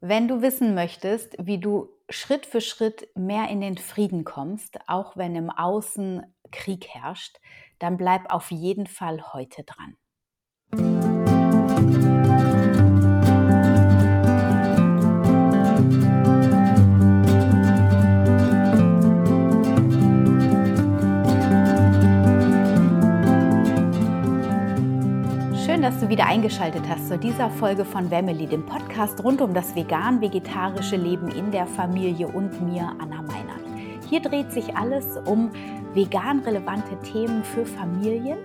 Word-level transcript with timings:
Wenn 0.00 0.26
du 0.26 0.42
wissen 0.42 0.74
möchtest, 0.74 1.36
wie 1.38 1.58
du 1.58 1.88
Schritt 2.10 2.46
für 2.46 2.60
Schritt 2.60 3.08
mehr 3.14 3.48
in 3.48 3.60
den 3.60 3.78
Frieden 3.78 4.24
kommst, 4.24 4.78
auch 4.88 5.16
wenn 5.16 5.34
im 5.36 5.50
Außen 5.50 6.22
Krieg 6.50 6.88
herrscht, 6.88 7.38
dann 7.78 7.96
bleib 7.96 8.32
auf 8.32 8.50
jeden 8.50 8.86
Fall 8.88 9.32
heute 9.32 9.62
dran. 9.64 9.96
Dass 25.82 26.00
du 26.00 26.08
wieder 26.08 26.26
eingeschaltet 26.26 26.82
hast 26.88 27.08
zu 27.08 27.16
dieser 27.16 27.50
Folge 27.50 27.84
von 27.84 28.10
Wemmeli, 28.10 28.46
dem 28.46 28.66
Podcast 28.66 29.22
rund 29.22 29.40
um 29.40 29.54
das 29.54 29.76
vegan-vegetarische 29.76 30.96
Leben 30.96 31.28
in 31.28 31.52
der 31.52 31.66
Familie 31.66 32.26
und 32.26 32.60
mir, 32.62 32.90
Anna 32.98 33.22
Meinert. 33.22 33.60
Hier 34.08 34.20
dreht 34.20 34.50
sich 34.50 34.76
alles 34.76 35.18
um 35.26 35.50
vegan 35.94 36.40
relevante 36.40 36.98
Themen 37.00 37.44
für 37.44 37.64
Familien 37.64 38.38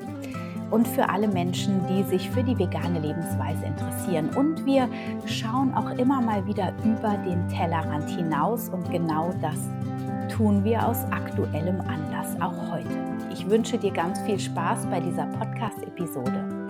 und 0.69 0.87
für 0.87 1.09
alle 1.09 1.27
Menschen, 1.27 1.81
die 1.87 2.03
sich 2.03 2.29
für 2.29 2.43
die 2.43 2.57
vegane 2.57 2.99
Lebensweise 2.99 3.65
interessieren. 3.65 4.29
Und 4.35 4.63
wir 4.65 4.87
schauen 5.25 5.73
auch 5.73 5.89
immer 5.97 6.21
mal 6.21 6.45
wieder 6.45 6.71
über 6.83 7.17
den 7.25 7.47
Tellerrand 7.47 8.09
hinaus 8.09 8.69
und 8.69 8.91
genau 8.91 9.33
das 9.41 9.57
tun 10.35 10.63
wir 10.63 10.87
aus 10.87 11.03
aktuellem 11.11 11.81
Anlass 11.81 12.39
auch 12.41 12.71
heute. 12.71 12.89
Ich 13.31 13.49
wünsche 13.49 13.77
dir 13.77 13.91
ganz 13.91 14.19
viel 14.21 14.39
Spaß 14.39 14.85
bei 14.87 14.99
dieser 14.99 15.25
Podcast-Episode 15.25 16.62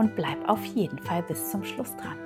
und 0.00 0.16
bleib 0.16 0.48
auf 0.48 0.64
jeden 0.64 0.98
Fall 0.98 1.22
bis 1.22 1.50
zum 1.50 1.62
Schluss 1.62 1.94
dran. 1.96 2.16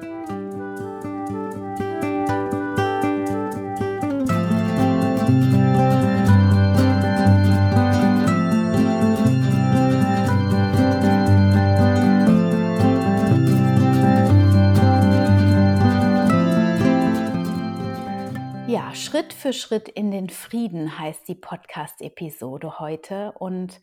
Ja, 18.69 18.94
Schritt 18.94 19.33
für 19.33 19.53
Schritt 19.53 19.88
in 19.88 20.12
den 20.12 20.31
Frieden 20.31 20.97
heißt 20.97 21.27
die 21.27 21.34
Podcast-Episode 21.34 22.78
heute 22.78 23.33
und 23.33 23.81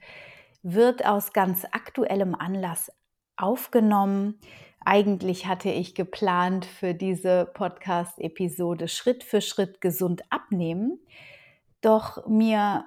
wird 0.64 1.06
aus 1.06 1.34
ganz 1.34 1.66
aktuellem 1.74 2.36
Anlass 2.36 2.90
aufgenommen. 3.42 4.40
Eigentlich 4.84 5.46
hatte 5.46 5.70
ich 5.70 5.94
geplant 5.94 6.66
für 6.66 6.94
diese 6.94 7.46
Podcast-Episode 7.54 8.88
Schritt 8.88 9.24
für 9.24 9.42
Schritt 9.42 9.80
gesund 9.80 10.24
abnehmen. 10.32 11.00
Doch 11.82 12.26
mir, 12.28 12.86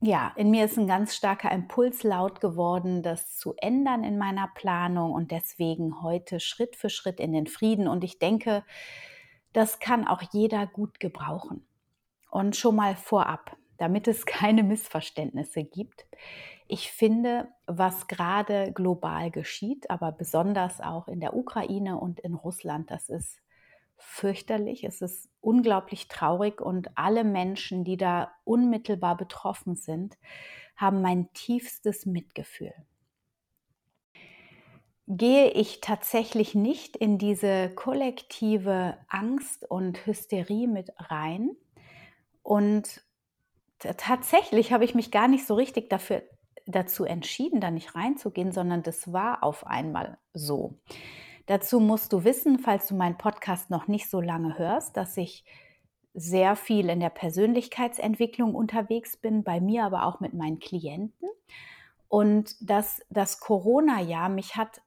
ja, 0.00 0.32
in 0.36 0.50
mir 0.50 0.66
ist 0.66 0.78
ein 0.78 0.86
ganz 0.86 1.16
starker 1.16 1.50
Impuls 1.50 2.02
laut 2.02 2.40
geworden, 2.40 3.02
das 3.02 3.36
zu 3.36 3.54
ändern 3.56 4.04
in 4.04 4.18
meiner 4.18 4.48
Planung 4.54 5.12
und 5.12 5.30
deswegen 5.30 6.02
heute 6.02 6.38
Schritt 6.38 6.76
für 6.76 6.90
Schritt 6.90 7.18
in 7.18 7.32
den 7.32 7.46
Frieden. 7.46 7.88
Und 7.88 8.04
ich 8.04 8.18
denke, 8.18 8.62
das 9.54 9.78
kann 9.78 10.06
auch 10.06 10.22
jeder 10.32 10.66
gut 10.66 11.00
gebrauchen. 11.00 11.66
Und 12.30 12.56
schon 12.56 12.76
mal 12.76 12.94
vorab, 12.94 13.56
damit 13.78 14.06
es 14.06 14.26
keine 14.26 14.62
Missverständnisse 14.62 15.64
gibt. 15.64 16.06
Ich 16.68 16.90
finde, 16.90 17.48
was 17.66 18.08
gerade 18.08 18.72
global 18.72 19.30
geschieht, 19.30 19.88
aber 19.88 20.10
besonders 20.10 20.80
auch 20.80 21.06
in 21.06 21.20
der 21.20 21.36
Ukraine 21.36 21.98
und 21.98 22.18
in 22.20 22.34
Russland, 22.34 22.90
das 22.90 23.08
ist 23.08 23.40
fürchterlich, 23.96 24.84
es 24.84 25.00
ist 25.00 25.28
unglaublich 25.40 26.08
traurig 26.08 26.60
und 26.60 26.90
alle 26.96 27.24
Menschen, 27.24 27.84
die 27.84 27.96
da 27.96 28.32
unmittelbar 28.44 29.16
betroffen 29.16 29.76
sind, 29.76 30.18
haben 30.76 31.00
mein 31.02 31.32
tiefstes 31.32 32.04
Mitgefühl. 32.04 32.74
Gehe 35.08 35.50
ich 35.50 35.80
tatsächlich 35.80 36.56
nicht 36.56 36.96
in 36.96 37.16
diese 37.16 37.70
kollektive 37.70 38.98
Angst 39.08 39.70
und 39.70 40.04
Hysterie 40.04 40.66
mit 40.66 40.90
rein 40.98 41.56
und 42.42 43.02
tatsächlich 43.78 44.72
habe 44.72 44.84
ich 44.84 44.96
mich 44.96 45.12
gar 45.12 45.28
nicht 45.28 45.46
so 45.46 45.54
richtig 45.54 45.88
dafür 45.90 46.22
dazu 46.66 47.04
entschieden, 47.04 47.60
da 47.60 47.70
nicht 47.70 47.94
reinzugehen, 47.94 48.52
sondern 48.52 48.82
das 48.82 49.12
war 49.12 49.42
auf 49.42 49.66
einmal 49.66 50.18
so. 50.34 50.74
Dazu 51.46 51.78
musst 51.78 52.12
du 52.12 52.24
wissen, 52.24 52.58
falls 52.58 52.88
du 52.88 52.96
meinen 52.96 53.18
Podcast 53.18 53.70
noch 53.70 53.86
nicht 53.86 54.10
so 54.10 54.20
lange 54.20 54.58
hörst, 54.58 54.96
dass 54.96 55.16
ich 55.16 55.44
sehr 56.12 56.56
viel 56.56 56.88
in 56.88 56.98
der 56.98 57.10
Persönlichkeitsentwicklung 57.10 58.54
unterwegs 58.54 59.16
bin, 59.16 59.44
bei 59.44 59.60
mir 59.60 59.84
aber 59.84 60.06
auch 60.06 60.18
mit 60.18 60.34
meinen 60.34 60.58
Klienten. 60.58 61.28
Und 62.08 62.56
dass 62.68 63.02
das 63.10 63.38
Corona-Jahr 63.38 64.28
mich 64.28 64.56
hat 64.56 64.80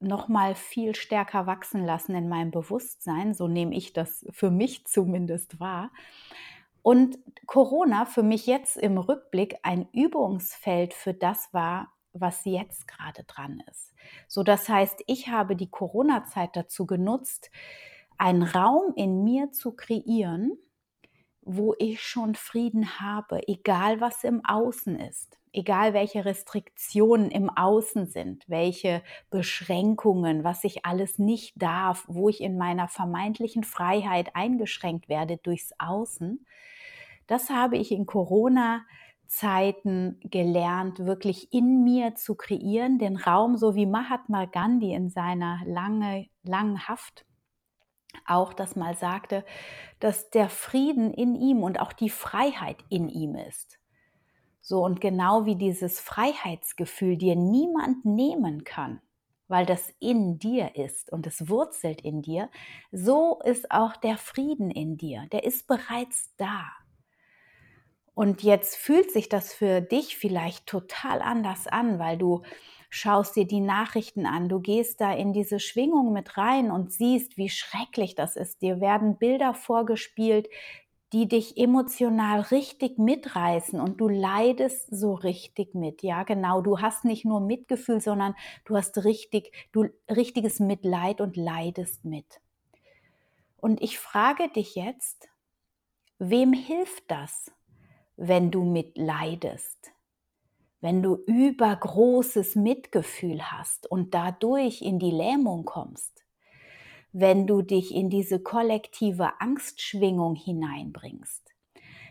noch 0.00 0.28
mal 0.28 0.54
viel 0.54 0.94
stärker 0.94 1.46
wachsen 1.46 1.84
lassen 1.86 2.14
in 2.14 2.28
meinem 2.28 2.50
Bewusstsein, 2.50 3.34
so 3.34 3.46
nehme 3.46 3.74
ich 3.74 3.92
das 3.92 4.26
für 4.30 4.50
mich 4.50 4.84
zumindest 4.86 5.60
wahr. 5.60 5.92
Und 6.82 7.18
Corona 7.46 8.06
für 8.06 8.22
mich 8.22 8.46
jetzt 8.46 8.76
im 8.76 8.98
Rückblick 8.98 9.56
ein 9.62 9.88
Übungsfeld 9.92 10.94
für 10.94 11.14
das 11.14 11.52
war, 11.52 11.92
was 12.12 12.44
jetzt 12.44 12.88
gerade 12.88 13.24
dran 13.24 13.62
ist. 13.70 13.94
So, 14.28 14.42
das 14.42 14.68
heißt, 14.68 15.02
ich 15.06 15.28
habe 15.28 15.56
die 15.56 15.70
Corona-Zeit 15.70 16.50
dazu 16.54 16.86
genutzt, 16.86 17.50
einen 18.18 18.42
Raum 18.42 18.92
in 18.96 19.24
mir 19.24 19.52
zu 19.52 19.72
kreieren, 19.72 20.58
wo 21.40 21.74
ich 21.78 22.02
schon 22.02 22.34
Frieden 22.34 23.00
habe, 23.00 23.48
egal 23.48 24.00
was 24.00 24.22
im 24.22 24.44
Außen 24.44 24.96
ist, 24.96 25.38
egal 25.52 25.92
welche 25.92 26.24
Restriktionen 26.24 27.30
im 27.30 27.50
Außen 27.50 28.06
sind, 28.06 28.44
welche 28.48 29.02
Beschränkungen, 29.30 30.44
was 30.44 30.62
ich 30.62 30.86
alles 30.86 31.18
nicht 31.18 31.60
darf, 31.60 32.04
wo 32.06 32.28
ich 32.28 32.40
in 32.40 32.56
meiner 32.56 32.86
vermeintlichen 32.86 33.64
Freiheit 33.64 34.36
eingeschränkt 34.36 35.08
werde 35.08 35.36
durchs 35.38 35.72
Außen, 35.78 36.46
das 37.32 37.50
habe 37.50 37.76
ich 37.76 37.90
in 37.90 38.06
Corona 38.06 38.82
Zeiten 39.26 40.20
gelernt, 40.22 40.98
wirklich 40.98 41.52
in 41.52 41.82
mir 41.82 42.14
zu 42.14 42.34
kreieren, 42.34 42.98
den 42.98 43.16
Raum, 43.16 43.56
so 43.56 43.74
wie 43.74 43.86
Mahatma 43.86 44.44
Gandhi 44.44 44.92
in 44.92 45.08
seiner 45.08 45.60
lange, 45.64 46.26
langen 46.42 46.86
Haft 46.86 47.24
auch 48.26 48.52
das 48.52 48.76
mal 48.76 48.94
sagte, 48.94 49.44
dass 50.00 50.28
der 50.30 50.50
Frieden 50.50 51.12
in 51.14 51.34
ihm 51.34 51.62
und 51.62 51.80
auch 51.80 51.94
die 51.94 52.10
Freiheit 52.10 52.76
in 52.90 53.08
ihm 53.08 53.34
ist. 53.34 53.78
So 54.60 54.84
und 54.84 55.00
genau 55.00 55.46
wie 55.46 55.56
dieses 55.56 55.98
Freiheitsgefühl 55.98 57.16
dir 57.16 57.34
niemand 57.34 58.04
nehmen 58.04 58.64
kann, 58.64 59.00
weil 59.48 59.66
das 59.66 59.92
in 59.98 60.38
dir 60.38 60.76
ist 60.76 61.10
und 61.10 61.26
es 61.26 61.48
wurzelt 61.48 62.02
in 62.02 62.22
dir, 62.22 62.48
so 62.92 63.40
ist 63.44 63.70
auch 63.70 63.96
der 63.96 64.18
Frieden 64.18 64.70
in 64.70 64.98
dir, 64.98 65.26
der 65.32 65.44
ist 65.44 65.66
bereits 65.66 66.34
da. 66.36 66.70
Und 68.14 68.42
jetzt 68.42 68.76
fühlt 68.76 69.10
sich 69.10 69.28
das 69.28 69.54
für 69.54 69.80
dich 69.80 70.16
vielleicht 70.16 70.66
total 70.66 71.22
anders 71.22 71.66
an, 71.66 71.98
weil 71.98 72.18
du 72.18 72.42
schaust 72.90 73.36
dir 73.36 73.46
die 73.46 73.60
Nachrichten 73.60 74.26
an, 74.26 74.50
du 74.50 74.60
gehst 74.60 75.00
da 75.00 75.14
in 75.14 75.32
diese 75.32 75.58
Schwingung 75.58 76.12
mit 76.12 76.36
rein 76.36 76.70
und 76.70 76.92
siehst, 76.92 77.38
wie 77.38 77.48
schrecklich 77.48 78.14
das 78.14 78.36
ist. 78.36 78.60
Dir 78.60 78.82
werden 78.82 79.16
Bilder 79.16 79.54
vorgespielt, 79.54 80.48
die 81.14 81.26
dich 81.28 81.56
emotional 81.56 82.40
richtig 82.40 82.98
mitreißen 82.98 83.80
und 83.80 84.00
du 84.00 84.08
leidest 84.08 84.88
so 84.90 85.14
richtig 85.14 85.74
mit. 85.74 86.02
Ja, 86.02 86.22
genau. 86.22 86.62
Du 86.62 86.80
hast 86.80 87.04
nicht 87.04 87.24
nur 87.24 87.40
Mitgefühl, 87.40 88.00
sondern 88.00 88.34
du 88.64 88.76
hast 88.76 89.04
richtig, 89.04 89.52
du 89.72 89.88
richtiges 90.10 90.58
Mitleid 90.58 91.20
und 91.20 91.36
leidest 91.36 92.04
mit. 92.04 92.40
Und 93.58 93.82
ich 93.82 93.98
frage 93.98 94.48
dich 94.48 94.74
jetzt, 94.74 95.28
wem 96.18 96.52
hilft 96.52 97.10
das? 97.10 97.52
Wenn 98.16 98.50
du 98.50 98.64
mitleidest, 98.64 99.92
wenn 100.80 101.02
du 101.02 101.16
übergroßes 101.26 102.56
Mitgefühl 102.56 103.50
hast 103.52 103.90
und 103.90 104.14
dadurch 104.14 104.82
in 104.82 104.98
die 104.98 105.10
Lähmung 105.10 105.64
kommst, 105.64 106.24
wenn 107.12 107.46
du 107.46 107.62
dich 107.62 107.94
in 107.94 108.10
diese 108.10 108.40
kollektive 108.40 109.40
Angstschwingung 109.40 110.34
hineinbringst. 110.34 111.42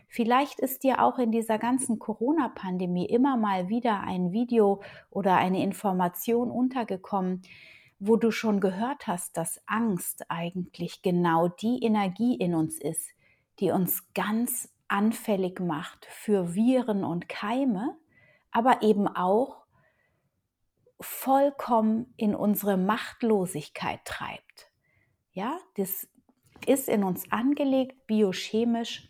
Vielleicht 0.07 0.59
ist 0.59 0.83
dir 0.83 1.01
auch 1.01 1.19
in 1.19 1.31
dieser 1.31 1.57
ganzen 1.57 1.97
Corona-Pandemie 1.97 3.05
immer 3.05 3.37
mal 3.37 3.69
wieder 3.69 4.01
ein 4.01 4.33
Video 4.33 4.81
oder 5.09 5.37
eine 5.37 5.63
Information 5.63 6.51
untergekommen, 6.51 7.43
wo 7.97 8.17
du 8.17 8.31
schon 8.31 8.59
gehört 8.59 9.07
hast, 9.07 9.37
dass 9.37 9.61
Angst 9.67 10.25
eigentlich 10.29 11.01
genau 11.01 11.47
die 11.47 11.83
Energie 11.83 12.35
in 12.35 12.55
uns 12.55 12.77
ist, 12.79 13.11
die 13.59 13.71
uns 13.71 14.11
ganz 14.13 14.70
anfällig 14.91 15.59
macht 15.59 16.05
für 16.05 16.53
Viren 16.53 17.03
und 17.03 17.29
Keime, 17.29 17.97
aber 18.51 18.81
eben 18.81 19.07
auch 19.07 19.65
vollkommen 20.99 22.13
in 22.17 22.35
unsere 22.35 22.77
Machtlosigkeit 22.77 24.03
treibt. 24.05 24.71
Ja, 25.31 25.57
das 25.77 26.07
ist 26.65 26.89
in 26.89 27.03
uns 27.03 27.31
angelegt, 27.31 28.05
biochemisch. 28.07 29.09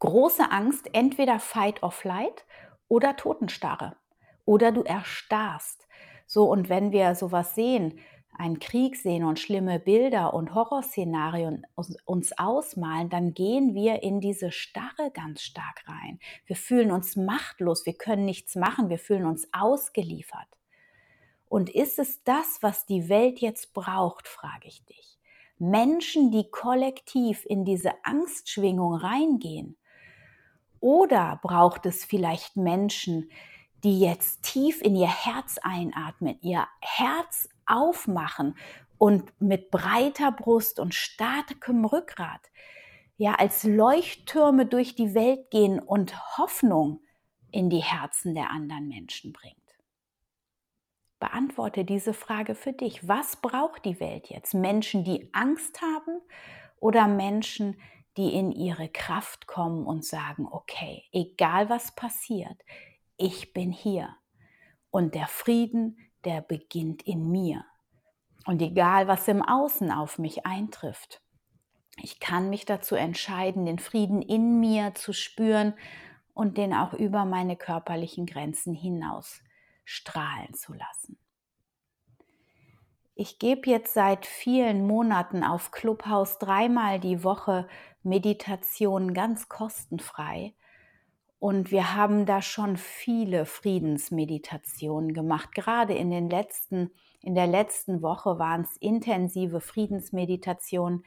Große 0.00 0.50
Angst, 0.50 0.90
entweder 0.92 1.38
Fight 1.38 1.82
or 1.82 1.92
Flight 1.92 2.44
oder 2.88 3.16
Totenstarre 3.16 3.96
oder 4.44 4.72
du 4.72 4.82
erstarrst. 4.82 5.86
So, 6.26 6.44
und 6.50 6.68
wenn 6.68 6.92
wir 6.92 7.14
sowas 7.14 7.54
sehen, 7.54 7.98
einen 8.36 8.58
Krieg 8.58 8.96
sehen 8.96 9.24
und 9.24 9.38
schlimme 9.38 9.78
Bilder 9.78 10.34
und 10.34 10.54
Horrorszenarien 10.54 11.66
uns 12.04 12.38
ausmalen, 12.38 13.08
dann 13.10 13.34
gehen 13.34 13.74
wir 13.74 14.02
in 14.02 14.20
diese 14.20 14.50
Starre 14.50 15.10
ganz 15.12 15.42
stark 15.42 15.84
rein. 15.86 16.18
Wir 16.46 16.56
fühlen 16.56 16.90
uns 16.90 17.16
machtlos, 17.16 17.86
wir 17.86 17.94
können 17.94 18.24
nichts 18.24 18.56
machen, 18.56 18.88
wir 18.88 18.98
fühlen 18.98 19.26
uns 19.26 19.48
ausgeliefert. 19.52 20.48
Und 21.48 21.70
ist 21.70 21.98
es 21.98 22.24
das, 22.24 22.58
was 22.62 22.86
die 22.86 23.08
Welt 23.08 23.38
jetzt 23.38 23.74
braucht, 23.74 24.26
frage 24.26 24.66
ich 24.66 24.84
dich. 24.86 25.18
Menschen, 25.58 26.30
die 26.30 26.50
kollektiv 26.50 27.46
in 27.46 27.64
diese 27.64 27.92
Angstschwingung 28.02 28.94
reingehen? 28.94 29.76
Oder 30.80 31.38
braucht 31.42 31.86
es 31.86 32.04
vielleicht 32.04 32.56
Menschen, 32.56 33.30
die 33.84 34.00
jetzt 34.00 34.42
tief 34.42 34.82
in 34.82 34.96
ihr 34.96 35.08
Herz 35.08 35.58
einatmen, 35.62 36.38
ihr 36.40 36.66
Herz 36.80 37.48
aufmachen 37.66 38.56
und 38.98 39.32
mit 39.40 39.70
breiter 39.70 40.32
Brust 40.32 40.78
und 40.80 40.94
starkem 40.94 41.84
Rückgrat, 41.84 42.50
ja, 43.16 43.34
als 43.34 43.64
Leuchttürme 43.64 44.66
durch 44.66 44.94
die 44.94 45.14
Welt 45.14 45.50
gehen 45.50 45.78
und 45.78 46.38
Hoffnung 46.38 47.00
in 47.50 47.70
die 47.70 47.82
Herzen 47.82 48.34
der 48.34 48.50
anderen 48.50 48.88
Menschen 48.88 49.32
bringt. 49.32 49.56
Beantworte 51.20 51.84
diese 51.84 52.12
Frage 52.12 52.54
für 52.54 52.72
dich. 52.72 53.06
Was 53.08 53.36
braucht 53.36 53.84
die 53.84 54.00
Welt 54.00 54.28
jetzt? 54.28 54.52
Menschen, 54.52 55.04
die 55.04 55.32
Angst 55.32 55.80
haben 55.80 56.20
oder 56.80 57.06
Menschen, 57.06 57.80
die 58.16 58.34
in 58.34 58.52
ihre 58.52 58.88
Kraft 58.88 59.46
kommen 59.46 59.86
und 59.86 60.04
sagen, 60.04 60.46
okay, 60.50 61.04
egal 61.12 61.68
was 61.68 61.94
passiert, 61.94 62.60
ich 63.16 63.52
bin 63.52 63.72
hier. 63.72 64.14
Und 64.90 65.14
der 65.14 65.26
Frieden, 65.26 65.98
der 66.24 66.40
beginnt 66.40 67.02
in 67.02 67.30
mir. 67.30 67.64
Und 68.46 68.60
egal, 68.60 69.08
was 69.08 69.28
im 69.28 69.42
Außen 69.42 69.90
auf 69.90 70.18
mich 70.18 70.46
eintrifft, 70.46 71.22
ich 72.02 72.20
kann 72.20 72.50
mich 72.50 72.64
dazu 72.64 72.96
entscheiden, 72.96 73.66
den 73.66 73.78
Frieden 73.78 74.20
in 74.20 74.58
mir 74.60 74.94
zu 74.94 75.12
spüren 75.12 75.74
und 76.34 76.58
den 76.58 76.74
auch 76.74 76.92
über 76.92 77.24
meine 77.24 77.56
körperlichen 77.56 78.26
Grenzen 78.26 78.74
hinaus 78.74 79.42
strahlen 79.84 80.54
zu 80.54 80.72
lassen. 80.72 81.18
Ich 83.14 83.38
gebe 83.38 83.70
jetzt 83.70 83.94
seit 83.94 84.26
vielen 84.26 84.86
Monaten 84.86 85.44
auf 85.44 85.70
Clubhouse 85.70 86.38
dreimal 86.38 86.98
die 86.98 87.22
Woche 87.22 87.68
Meditationen 88.02 89.14
ganz 89.14 89.48
kostenfrei. 89.48 90.54
Und 91.44 91.70
wir 91.70 91.94
haben 91.94 92.24
da 92.24 92.40
schon 92.40 92.78
viele 92.78 93.44
Friedensmeditationen 93.44 95.12
gemacht. 95.12 95.54
Gerade 95.54 95.92
in 95.92 96.08
den 96.08 96.30
letzten, 96.30 96.90
in 97.20 97.34
der 97.34 97.46
letzten 97.46 98.00
Woche 98.00 98.38
waren 98.38 98.62
es 98.62 98.78
intensive 98.78 99.60
Friedensmeditationen. 99.60 101.04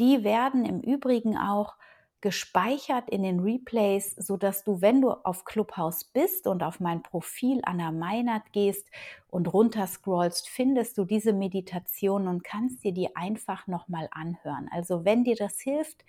Die 0.00 0.24
werden 0.24 0.64
im 0.64 0.80
Übrigen 0.80 1.38
auch 1.38 1.76
gespeichert 2.20 3.08
in 3.10 3.22
den 3.22 3.38
Replays, 3.38 4.16
so 4.16 4.36
dass 4.36 4.64
du, 4.64 4.80
wenn 4.80 5.02
du 5.02 5.12
auf 5.12 5.44
Clubhouse 5.44 6.02
bist 6.02 6.48
und 6.48 6.64
auf 6.64 6.80
mein 6.80 7.04
Profil 7.04 7.60
Anna 7.62 7.92
Meinert 7.92 8.52
gehst 8.52 8.88
und 9.28 9.52
runterscrollst, 9.52 10.48
findest 10.48 10.98
du 10.98 11.04
diese 11.04 11.32
Meditation 11.32 12.26
und 12.26 12.42
kannst 12.42 12.82
dir 12.82 12.92
die 12.92 13.14
einfach 13.14 13.68
nochmal 13.68 14.08
anhören. 14.10 14.68
Also 14.72 15.04
wenn 15.04 15.22
dir 15.22 15.36
das 15.36 15.60
hilft, 15.60 16.04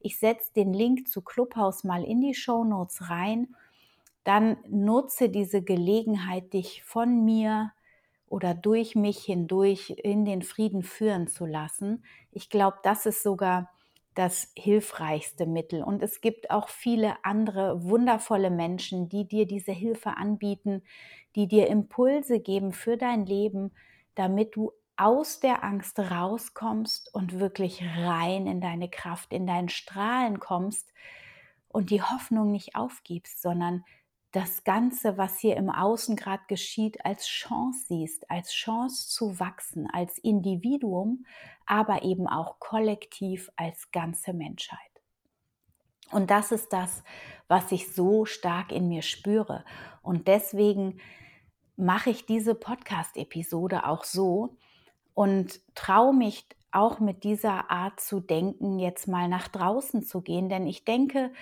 ich 0.00 0.18
setze 0.18 0.52
den 0.54 0.72
Link 0.72 1.08
zu 1.08 1.22
Clubhouse 1.22 1.84
mal 1.84 2.04
in 2.04 2.20
die 2.20 2.34
Show 2.34 2.64
Notes 2.64 3.10
rein, 3.10 3.54
dann 4.24 4.58
nutze 4.68 5.28
diese 5.30 5.62
Gelegenheit, 5.62 6.52
dich 6.52 6.82
von 6.84 7.24
mir 7.24 7.72
oder 8.28 8.54
durch 8.54 8.94
mich 8.94 9.20
hindurch 9.24 9.90
in 9.90 10.24
den 10.24 10.42
Frieden 10.42 10.82
führen 10.82 11.28
zu 11.28 11.46
lassen. 11.46 12.04
Ich 12.30 12.50
glaube, 12.50 12.78
das 12.82 13.06
ist 13.06 13.22
sogar 13.22 13.70
das 14.14 14.52
hilfreichste 14.56 15.46
Mittel. 15.46 15.82
Und 15.82 16.02
es 16.02 16.20
gibt 16.20 16.50
auch 16.50 16.68
viele 16.68 17.24
andere 17.24 17.84
wundervolle 17.84 18.50
Menschen, 18.50 19.08
die 19.08 19.26
dir 19.26 19.46
diese 19.46 19.72
Hilfe 19.72 20.16
anbieten, 20.16 20.82
die 21.36 21.46
dir 21.46 21.68
Impulse 21.68 22.40
geben 22.40 22.72
für 22.72 22.96
dein 22.96 23.24
Leben, 23.26 23.72
damit 24.14 24.56
du 24.56 24.72
aus 24.98 25.40
der 25.40 25.64
Angst 25.64 25.98
rauskommst 25.98 27.14
und 27.14 27.38
wirklich 27.38 27.82
rein 27.82 28.46
in 28.46 28.60
deine 28.60 28.90
Kraft, 28.90 29.32
in 29.32 29.46
dein 29.46 29.68
Strahlen 29.68 30.40
kommst 30.40 30.92
und 31.68 31.90
die 31.90 32.02
Hoffnung 32.02 32.50
nicht 32.50 32.74
aufgibst, 32.74 33.40
sondern 33.40 33.84
das 34.32 34.64
Ganze, 34.64 35.16
was 35.16 35.38
hier 35.38 35.56
im 35.56 35.70
Außen 35.70 36.16
gerade 36.16 36.42
geschieht, 36.48 37.04
als 37.04 37.26
Chance 37.26 37.86
siehst, 37.88 38.30
als 38.30 38.52
Chance 38.52 39.08
zu 39.08 39.40
wachsen, 39.40 39.88
als 39.90 40.18
Individuum, 40.18 41.24
aber 41.64 42.02
eben 42.02 42.26
auch 42.26 42.58
kollektiv 42.58 43.50
als 43.56 43.90
ganze 43.90 44.34
Menschheit. 44.34 44.78
Und 46.10 46.30
das 46.30 46.52
ist 46.52 46.72
das, 46.72 47.02
was 47.48 47.70
ich 47.72 47.94
so 47.94 48.24
stark 48.24 48.72
in 48.72 48.88
mir 48.88 49.02
spüre. 49.02 49.64
Und 50.02 50.28
deswegen 50.28 51.00
mache 51.76 52.10
ich 52.10 52.26
diese 52.26 52.54
Podcast-Episode 52.54 53.86
auch 53.86 54.04
so 54.04 54.56
und 55.18 55.60
traue 55.74 56.14
mich 56.14 56.46
auch 56.70 57.00
mit 57.00 57.24
dieser 57.24 57.72
Art 57.72 57.98
zu 57.98 58.20
denken, 58.20 58.78
jetzt 58.78 59.08
mal 59.08 59.26
nach 59.26 59.48
draußen 59.48 60.04
zu 60.04 60.20
gehen. 60.20 60.48
Denn 60.48 60.64
ich 60.64 60.84
denke, 60.84 61.32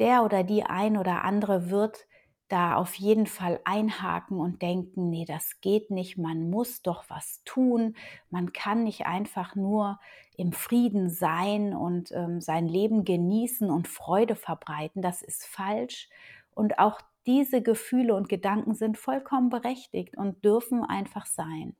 der 0.00 0.24
oder 0.24 0.42
die 0.42 0.64
ein 0.64 0.96
oder 0.96 1.22
andere 1.22 1.70
wird 1.70 2.08
da 2.48 2.74
auf 2.74 2.92
jeden 2.94 3.28
Fall 3.28 3.60
einhaken 3.62 4.40
und 4.40 4.62
denken, 4.62 5.10
nee, 5.10 5.26
das 5.26 5.60
geht 5.60 5.92
nicht, 5.92 6.18
man 6.18 6.50
muss 6.50 6.82
doch 6.82 7.04
was 7.06 7.44
tun, 7.44 7.94
man 8.30 8.52
kann 8.52 8.82
nicht 8.82 9.06
einfach 9.06 9.54
nur 9.54 10.00
im 10.36 10.50
Frieden 10.52 11.08
sein 11.08 11.72
und 11.72 12.10
ähm, 12.10 12.40
sein 12.40 12.66
Leben 12.66 13.04
genießen 13.04 13.70
und 13.70 13.86
Freude 13.86 14.34
verbreiten, 14.34 15.02
das 15.02 15.22
ist 15.22 15.46
falsch. 15.46 16.08
Und 16.52 16.80
auch 16.80 17.00
diese 17.26 17.62
Gefühle 17.62 18.16
und 18.16 18.28
Gedanken 18.28 18.74
sind 18.74 18.98
vollkommen 18.98 19.50
berechtigt 19.50 20.16
und 20.16 20.44
dürfen 20.44 20.82
einfach 20.82 21.26
sein. 21.26 21.76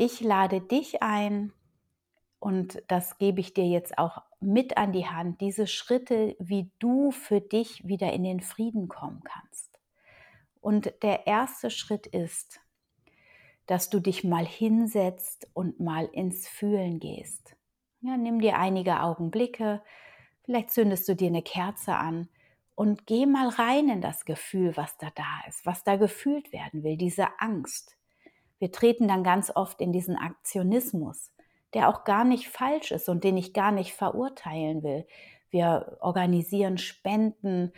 Ich 0.00 0.20
lade 0.20 0.60
dich 0.60 1.02
ein, 1.02 1.52
und 2.38 2.80
das 2.86 3.18
gebe 3.18 3.40
ich 3.40 3.52
dir 3.52 3.66
jetzt 3.66 3.98
auch 3.98 4.22
mit 4.38 4.76
an 4.76 4.92
die 4.92 5.08
Hand, 5.08 5.40
diese 5.40 5.66
Schritte, 5.66 6.36
wie 6.38 6.70
du 6.78 7.10
für 7.10 7.40
dich 7.40 7.88
wieder 7.88 8.12
in 8.12 8.22
den 8.22 8.38
Frieden 8.38 8.86
kommen 8.86 9.24
kannst. 9.24 9.80
Und 10.60 10.92
der 11.02 11.26
erste 11.26 11.68
Schritt 11.68 12.06
ist, 12.06 12.60
dass 13.66 13.90
du 13.90 13.98
dich 13.98 14.22
mal 14.22 14.46
hinsetzt 14.46 15.48
und 15.52 15.80
mal 15.80 16.04
ins 16.12 16.46
Fühlen 16.46 17.00
gehst. 17.00 17.56
Ja, 18.00 18.16
nimm 18.16 18.40
dir 18.40 18.56
einige 18.56 19.00
Augenblicke, 19.00 19.82
vielleicht 20.44 20.70
zündest 20.70 21.08
du 21.08 21.16
dir 21.16 21.26
eine 21.26 21.42
Kerze 21.42 21.96
an 21.96 22.28
und 22.76 23.04
geh 23.08 23.26
mal 23.26 23.48
rein 23.48 23.88
in 23.88 24.00
das 24.00 24.24
Gefühl, 24.24 24.76
was 24.76 24.96
da 24.98 25.08
da 25.16 25.40
ist, 25.48 25.66
was 25.66 25.82
da 25.82 25.96
gefühlt 25.96 26.52
werden 26.52 26.84
will, 26.84 26.96
diese 26.96 27.40
Angst. 27.40 27.97
Wir 28.58 28.72
treten 28.72 29.08
dann 29.08 29.24
ganz 29.24 29.52
oft 29.54 29.80
in 29.80 29.92
diesen 29.92 30.16
Aktionismus 30.16 31.32
der 31.74 31.88
auch 31.88 32.04
gar 32.04 32.24
nicht 32.24 32.48
falsch 32.48 32.92
ist 32.92 33.08
und 33.08 33.24
den 33.24 33.36
ich 33.36 33.52
gar 33.52 33.72
nicht 33.72 33.92
verurteilen 33.92 34.82
will. 34.82 35.06
Wir 35.50 35.98
organisieren 36.00 36.78
Spenden 36.78 37.72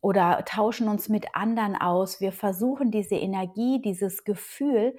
oder 0.00 0.44
tauschen 0.44 0.88
uns 0.88 1.08
mit 1.08 1.34
anderen 1.34 1.76
aus. 1.76 2.20
Wir 2.20 2.32
versuchen 2.32 2.90
diese 2.90 3.16
Energie, 3.16 3.80
dieses 3.80 4.24
Gefühl, 4.24 4.96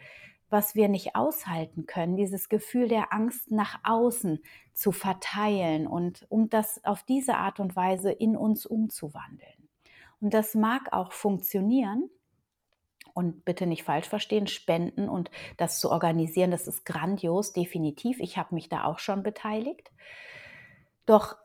was 0.49 0.75
wir 0.75 0.87
nicht 0.87 1.15
aushalten 1.15 1.85
können, 1.87 2.15
dieses 2.15 2.47
Gefühl 2.47 2.87
der 2.87 3.11
Angst 3.11 3.51
nach 3.51 3.79
außen 3.83 4.39
zu 4.73 4.91
verteilen 4.91 5.87
und 5.87 6.25
um 6.29 6.49
das 6.49 6.83
auf 6.85 7.03
diese 7.03 7.35
Art 7.35 7.59
und 7.59 7.75
Weise 7.75 8.11
in 8.11 8.37
uns 8.37 8.65
umzuwandeln. 8.65 9.69
Und 10.21 10.33
das 10.33 10.55
mag 10.55 10.93
auch 10.93 11.11
funktionieren, 11.11 12.09
und 13.17 13.45
bitte 13.45 13.65
nicht 13.65 13.83
falsch 13.83 14.07
verstehen, 14.07 14.45
spenden 14.45 15.09
und 15.09 15.31
das 15.57 15.79
zu 15.79 15.89
organisieren, 15.89 16.51
das 16.51 16.67
ist 16.67 16.85
grandios, 16.85 17.51
definitiv. 17.51 18.19
Ich 18.19 18.37
habe 18.37 18.53
mich 18.53 18.69
da 18.69 18.83
auch 18.83 18.99
schon 18.99 19.23
beteiligt. 19.23 19.89
Doch 21.07 21.35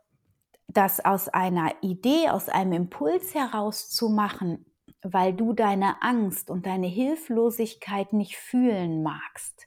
das 0.69 1.03
aus 1.03 1.29
einer 1.29 1.73
Idee, 1.81 2.29
aus 2.29 2.51
einem 2.51 2.75
Impuls 2.75 3.35
heraus 3.35 3.89
zu 3.89 4.11
machen, 4.11 4.67
weil 5.01 5.33
du 5.33 5.55
deine 5.55 6.03
Angst 6.03 6.51
und 6.51 6.67
deine 6.67 6.89
Hilflosigkeit 6.89 8.13
nicht 8.13 8.37
fühlen 8.37 9.03
magst, 9.03 9.67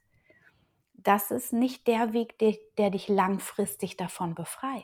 das 0.94 1.32
ist 1.32 1.54
nicht 1.54 1.88
der 1.88 2.14
Weg, 2.14 2.38
der, 2.38 2.56
der 2.78 2.92
dich 2.92 3.08
langfristig 3.08 3.98
davon 3.98 4.36
befreit. 4.36 4.84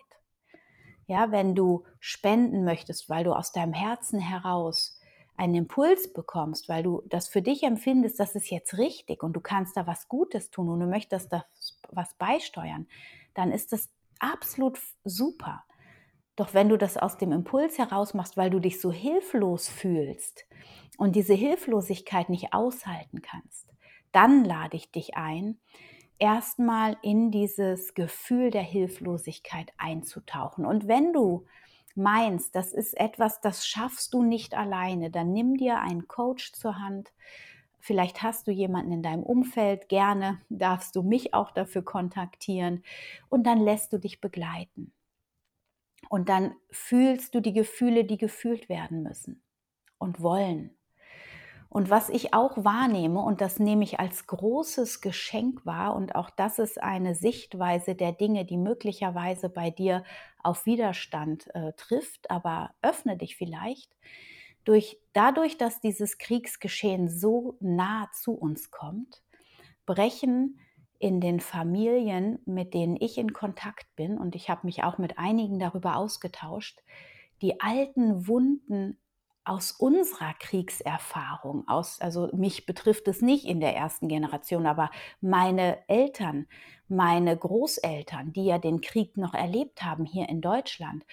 Ja, 1.05 1.31
wenn 1.31 1.53
du 1.53 1.85
spenden 1.99 2.63
möchtest, 2.63 3.11
weil 3.11 3.25
du 3.25 3.33
aus 3.33 3.51
deinem 3.51 3.73
Herzen 3.73 4.19
heraus 4.19 5.00
einen 5.41 5.55
Impuls 5.55 6.13
bekommst, 6.13 6.69
weil 6.69 6.83
du 6.83 7.01
das 7.07 7.27
für 7.27 7.41
dich 7.41 7.63
empfindest, 7.63 8.19
das 8.19 8.35
ist 8.35 8.51
jetzt 8.51 8.77
richtig 8.77 9.23
und 9.23 9.33
du 9.33 9.39
kannst 9.39 9.75
da 9.75 9.87
was 9.87 10.07
Gutes 10.07 10.51
tun 10.51 10.69
und 10.69 10.79
du 10.79 10.85
möchtest 10.85 11.33
da 11.33 11.43
was 11.89 12.13
beisteuern, 12.13 12.87
dann 13.33 13.51
ist 13.51 13.73
das 13.73 13.89
absolut 14.19 14.79
super. 15.03 15.63
Doch 16.35 16.53
wenn 16.53 16.69
du 16.69 16.77
das 16.77 16.95
aus 16.95 17.17
dem 17.17 17.31
Impuls 17.31 17.79
heraus 17.79 18.13
machst, 18.13 18.37
weil 18.37 18.51
du 18.51 18.59
dich 18.59 18.79
so 18.79 18.91
hilflos 18.91 19.67
fühlst 19.67 20.45
und 20.99 21.15
diese 21.15 21.33
Hilflosigkeit 21.33 22.29
nicht 22.29 22.53
aushalten 22.53 23.23
kannst, 23.23 23.73
dann 24.11 24.45
lade 24.45 24.77
ich 24.77 24.91
dich 24.91 25.15
ein, 25.15 25.59
erstmal 26.19 26.97
in 27.01 27.31
dieses 27.31 27.95
Gefühl 27.95 28.51
der 28.51 28.61
Hilflosigkeit 28.61 29.73
einzutauchen. 29.79 30.67
Und 30.67 30.87
wenn 30.87 31.13
du 31.13 31.47
meinst, 31.95 32.55
das 32.55 32.73
ist 32.73 32.97
etwas, 32.99 33.41
das 33.41 33.67
schaffst 33.67 34.13
du 34.13 34.23
nicht 34.23 34.55
alleine, 34.55 35.11
dann 35.11 35.31
nimm 35.33 35.57
dir 35.57 35.79
einen 35.79 36.07
Coach 36.07 36.53
zur 36.53 36.79
Hand. 36.79 37.11
Vielleicht 37.79 38.21
hast 38.21 38.47
du 38.47 38.51
jemanden 38.51 38.91
in 38.91 39.03
deinem 39.03 39.23
Umfeld, 39.23 39.89
gerne 39.89 40.39
darfst 40.49 40.95
du 40.95 41.03
mich 41.03 41.33
auch 41.33 41.51
dafür 41.51 41.83
kontaktieren 41.83 42.83
und 43.29 43.45
dann 43.45 43.59
lässt 43.59 43.91
du 43.93 43.97
dich 43.97 44.21
begleiten. 44.21 44.93
Und 46.09 46.29
dann 46.29 46.55
fühlst 46.71 47.33
du 47.35 47.39
die 47.39 47.53
Gefühle, 47.53 48.05
die 48.05 48.17
gefühlt 48.17 48.69
werden 48.69 49.03
müssen 49.03 49.41
und 49.97 50.21
wollen. 50.21 50.75
Und 51.73 51.89
was 51.89 52.09
ich 52.09 52.33
auch 52.33 52.65
wahrnehme, 52.65 53.21
und 53.21 53.39
das 53.39 53.57
nehme 53.57 53.85
ich 53.85 53.97
als 53.97 54.27
großes 54.27 54.99
Geschenk 54.99 55.65
wahr, 55.65 55.95
und 55.95 56.15
auch 56.15 56.29
das 56.29 56.59
ist 56.59 56.83
eine 56.83 57.15
Sichtweise 57.15 57.95
der 57.95 58.11
Dinge, 58.11 58.43
die 58.43 58.57
möglicherweise 58.57 59.47
bei 59.47 59.69
dir 59.69 60.03
auf 60.43 60.65
Widerstand 60.65 61.47
äh, 61.55 61.71
trifft, 61.77 62.29
aber 62.29 62.71
öffne 62.81 63.15
dich 63.15 63.37
vielleicht, 63.37 63.95
durch, 64.65 64.99
dadurch, 65.13 65.57
dass 65.57 65.79
dieses 65.79 66.17
Kriegsgeschehen 66.17 67.07
so 67.07 67.55
nah 67.61 68.09
zu 68.11 68.33
uns 68.33 68.69
kommt, 68.69 69.23
brechen 69.85 70.59
in 70.99 71.21
den 71.21 71.39
Familien, 71.39 72.39
mit 72.45 72.73
denen 72.73 72.97
ich 72.99 73.17
in 73.17 73.31
Kontakt 73.31 73.87
bin, 73.95 74.17
und 74.17 74.35
ich 74.35 74.49
habe 74.49 74.65
mich 74.65 74.83
auch 74.83 74.97
mit 74.97 75.17
einigen 75.17 75.57
darüber 75.57 75.95
ausgetauscht, 75.95 76.81
die 77.41 77.61
alten 77.61 78.27
Wunden 78.27 78.97
aus 79.43 79.71
unserer 79.71 80.33
Kriegserfahrung, 80.39 81.67
aus, 81.67 81.99
also 81.99 82.29
mich 82.33 82.65
betrifft 82.65 83.07
es 83.07 83.21
nicht 83.21 83.45
in 83.45 83.59
der 83.59 83.75
ersten 83.75 84.07
Generation, 84.07 84.67
aber 84.67 84.91
meine 85.19 85.77
Eltern, 85.87 86.47
meine 86.87 87.35
Großeltern, 87.35 88.33
die 88.33 88.45
ja 88.45 88.59
den 88.59 88.81
Krieg 88.81 89.17
noch 89.17 89.33
erlebt 89.33 89.83
haben 89.83 90.05
hier 90.05 90.29
in 90.29 90.41
Deutschland. 90.41 91.05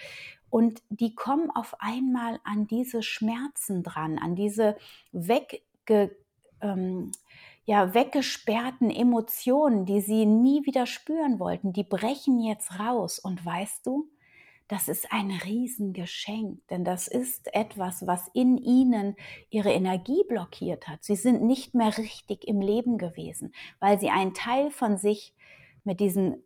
Und 0.49 0.81
die 0.89 1.15
kommen 1.15 1.51
auf 1.51 1.75
einmal 1.79 2.39
an 2.43 2.67
diese 2.67 3.03
Schmerzen 3.03 3.83
dran, 3.83 4.17
an 4.17 4.35
diese 4.35 4.77
wegge, 5.11 5.61
ähm, 6.61 7.11
ja, 7.65 7.93
weggesperrten 7.93 8.89
Emotionen, 8.89 9.85
die 9.85 10.01
sie 10.01 10.25
nie 10.25 10.65
wieder 10.65 10.87
spüren 10.87 11.39
wollten. 11.39 11.71
Die 11.71 11.83
brechen 11.83 12.39
jetzt 12.41 12.79
raus. 12.79 13.19
Und 13.19 13.45
weißt 13.45 13.85
du, 13.85 14.09
das 14.69 14.87
ist 14.87 15.11
ein 15.11 15.31
Riesengeschenk, 15.31 16.59
denn 16.69 16.85
das 16.85 17.07
ist 17.07 17.53
etwas, 17.55 18.05
was 18.05 18.29
in 18.33 18.55
ihnen 18.57 19.15
ihre 19.49 19.71
Energie 19.71 20.23
blockiert 20.29 20.87
hat. 20.87 21.03
Sie 21.03 21.15
sind 21.15 21.41
nicht 21.41 21.73
mehr 21.73 21.97
richtig 21.97 22.47
im 22.47 22.61
Leben 22.61 22.99
gewesen, 22.99 23.51
weil 23.79 23.99
sie 23.99 24.11
einen 24.11 24.35
Teil 24.35 24.69
von 24.69 24.97
sich 24.97 25.33
mit 25.83 25.99
diesen 25.99 26.43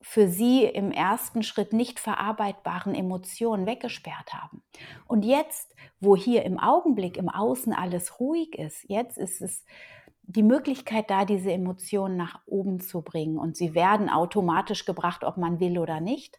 für 0.00 0.28
sie 0.28 0.64
im 0.64 0.90
ersten 0.90 1.42
Schritt 1.42 1.74
nicht 1.74 2.00
verarbeitbaren 2.00 2.94
Emotionen 2.94 3.66
weggesperrt 3.66 4.32
haben. 4.32 4.62
Und 5.06 5.24
jetzt, 5.24 5.74
wo 6.00 6.16
hier 6.16 6.44
im 6.44 6.58
Augenblick 6.58 7.18
im 7.18 7.28
Außen 7.28 7.74
alles 7.74 8.18
ruhig 8.18 8.56
ist, 8.56 8.84
jetzt 8.88 9.18
ist 9.18 9.42
es 9.42 9.66
die 10.22 10.44
Möglichkeit 10.44 11.10
da, 11.10 11.26
diese 11.26 11.52
Emotionen 11.52 12.16
nach 12.16 12.40
oben 12.46 12.80
zu 12.80 13.02
bringen. 13.02 13.38
Und 13.38 13.56
sie 13.56 13.74
werden 13.74 14.08
automatisch 14.08 14.86
gebracht, 14.86 15.24
ob 15.24 15.36
man 15.36 15.60
will 15.60 15.78
oder 15.78 16.00
nicht 16.00 16.38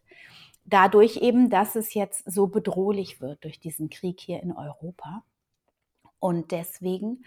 dadurch 0.69 1.17
eben, 1.17 1.49
dass 1.49 1.75
es 1.75 1.93
jetzt 1.93 2.23
so 2.29 2.47
bedrohlich 2.47 3.21
wird 3.21 3.43
durch 3.43 3.59
diesen 3.59 3.89
Krieg 3.89 4.19
hier 4.19 4.41
in 4.41 4.51
Europa. 4.51 5.23
Und 6.19 6.51
deswegen 6.51 7.23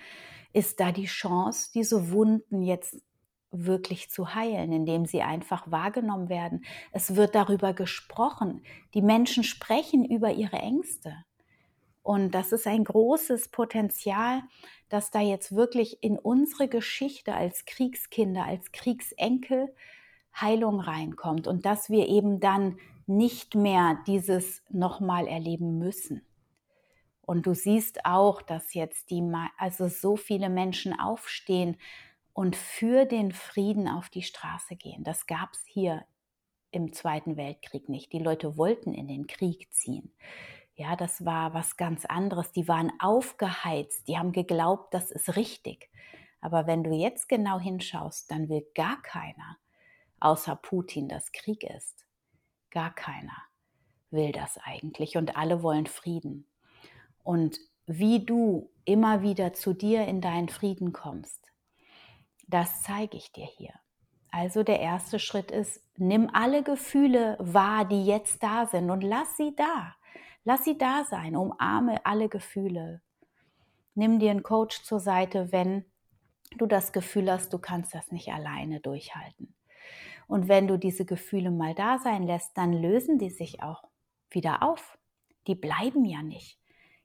ist 0.53 0.81
da 0.81 0.93
die 0.93 1.07
Chance, 1.07 1.71
diese 1.75 2.11
Wunden 2.11 2.63
jetzt 2.63 3.01
wirklich 3.51 4.11
zu 4.11 4.35
heilen, 4.35 4.73
indem 4.73 5.07
sie 5.07 5.23
einfach 5.23 5.71
wahrgenommen 5.71 6.29
werden. 6.29 6.65
Es 6.91 7.17
wird 7.17 7.35
darüber 7.35 7.75
gesprochen. 7.75 8.63
Die 8.95 9.03
Menschen 9.03 9.45
sprechen 9.45 10.05
über 10.05 10.33
ihre 10.33 10.57
Ängste. 10.57 11.15
Und 12.03 12.33
das 12.33 12.53
ist 12.53 12.67
ein 12.67 12.85
großes 12.85 13.49
Potenzial, 13.49 14.43
dass 14.89 15.11
da 15.11 15.21
jetzt 15.21 15.55
wirklich 15.55 16.03
in 16.03 16.19
unsere 16.19 16.69
Geschichte 16.69 17.35
als 17.35 17.65
Kriegskinder, 17.65 18.45
als 18.45 18.73
Kriegsenkel 18.73 19.73
Heilung 20.35 20.81
reinkommt 20.81 21.47
und 21.47 21.67
dass 21.67 21.91
wir 21.91 22.09
eben 22.09 22.41
dann 22.41 22.79
nicht 23.07 23.55
mehr 23.55 23.99
dieses 24.07 24.63
nochmal 24.71 25.27
erleben 25.27 25.79
müssen. 25.79 26.27
Und 27.23 27.47
du 27.47 27.55
siehst 27.55 28.05
auch, 28.05 28.43
dass 28.43 28.75
jetzt 28.75 29.11
die, 29.11 29.23
also 29.57 29.89
so 29.89 30.17
viele 30.17 30.51
Menschen 30.51 30.99
aufstehen 30.99 31.77
und 32.33 32.57
für 32.57 33.05
den 33.05 33.33
Frieden 33.33 33.89
auf 33.89 34.09
die 34.09 34.23
Straße 34.23 34.77
gehen. 34.77 35.05
Das 35.05 35.27
gab 35.27 35.53
es 35.53 35.65
hier 35.67 36.05
im 36.71 36.93
Zweiten 36.93 37.37
Weltkrieg 37.37 37.89
nicht. 37.89 38.13
Die 38.13 38.19
Leute 38.19 38.57
wollten 38.57 38.95
in 38.95 39.07
den 39.07 39.27
Krieg 39.27 39.73
ziehen. 39.73 40.13
Ja, 40.75 40.97
das 40.97 41.25
war 41.25 41.55
was 41.55 41.77
ganz 41.77 42.05
anderes. 42.07 42.53
Die 42.53 42.67
waren 42.67 42.93
aufgeheizt. 42.99 44.09
Die 44.09 44.19
haben 44.19 44.33
geglaubt, 44.33 44.95
das 44.95 45.11
ist 45.11 45.37
richtig. 45.37 45.91
Aber 46.41 46.67
wenn 46.67 46.83
du 46.83 46.91
jetzt 46.91 47.29
genau 47.29 47.61
hinschaust, 47.61 48.31
dann 48.31 48.49
will 48.49 48.67
gar 48.75 49.01
keiner, 49.03 49.59
außer 50.19 50.57
Putin, 50.57 51.09
dass 51.09 51.31
Krieg 51.31 51.63
ist. 51.63 52.05
Gar 52.73 52.95
keiner 52.95 53.37
will 54.11 54.33
das 54.33 54.59
eigentlich 54.65 55.17
und 55.17 55.37
alle 55.37 55.63
wollen 55.63 55.87
Frieden. 55.87 56.47
Und 57.23 57.59
wie 57.87 58.25
du 58.25 58.71
immer 58.85 59.23
wieder 59.23 59.53
zu 59.53 59.75
dir 59.75 60.07
in 60.07 60.21
deinen 60.21 60.49
Frieden 60.49 60.93
kommst, 60.93 61.53
das 62.49 62.83
zeige 62.83 63.17
ich 63.17 63.31
dir 63.33 63.47
hier. 63.47 63.75
Also 64.31 64.63
der 64.63 64.81
erste 64.81 65.19
Schritt 65.19 65.51
ist, 65.51 65.81
nimm 65.99 66.31
alle 66.33 66.63
Gefühle 66.63 67.37
wahr, 67.39 67.85
die 67.85 68.05
jetzt 68.07 68.43
da 68.43 68.67
sind 68.67 68.91
und 68.91 69.03
lass 69.03 69.37
sie 69.37 69.55
da. 69.55 69.95
Lass 70.45 70.65
sie 70.65 70.79
da 70.79 71.05
sein, 71.05 71.37
umarme 71.37 72.05
alle 72.07 72.29
Gefühle. 72.29 73.03
Nimm 73.95 74.19
dir 74.19 74.31
einen 74.31 74.43
Coach 74.43 74.83
zur 74.83 74.99
Seite, 74.99 75.53
wenn 75.53 75.85
du 76.57 76.67
das 76.67 76.93
Gefühl 76.93 77.31
hast, 77.31 77.53
du 77.53 77.59
kannst 77.59 77.95
das 77.95 78.11
nicht 78.11 78.33
alleine 78.33 78.81
durchhalten. 78.81 79.55
Und 80.33 80.49
wenn 80.49 80.67
du 80.67 80.79
diese 80.79 81.05
Gefühle 81.05 81.51
mal 81.51 81.75
da 81.75 81.99
sein 81.99 82.23
lässt, 82.23 82.57
dann 82.57 82.73
lösen 82.73 83.19
die 83.19 83.29
sich 83.29 83.63
auch 83.63 83.83
wieder 84.31 84.63
auf. 84.63 84.97
Die 85.47 85.55
bleiben 85.55 86.07
ja 86.07 86.23
nicht. 86.23 86.59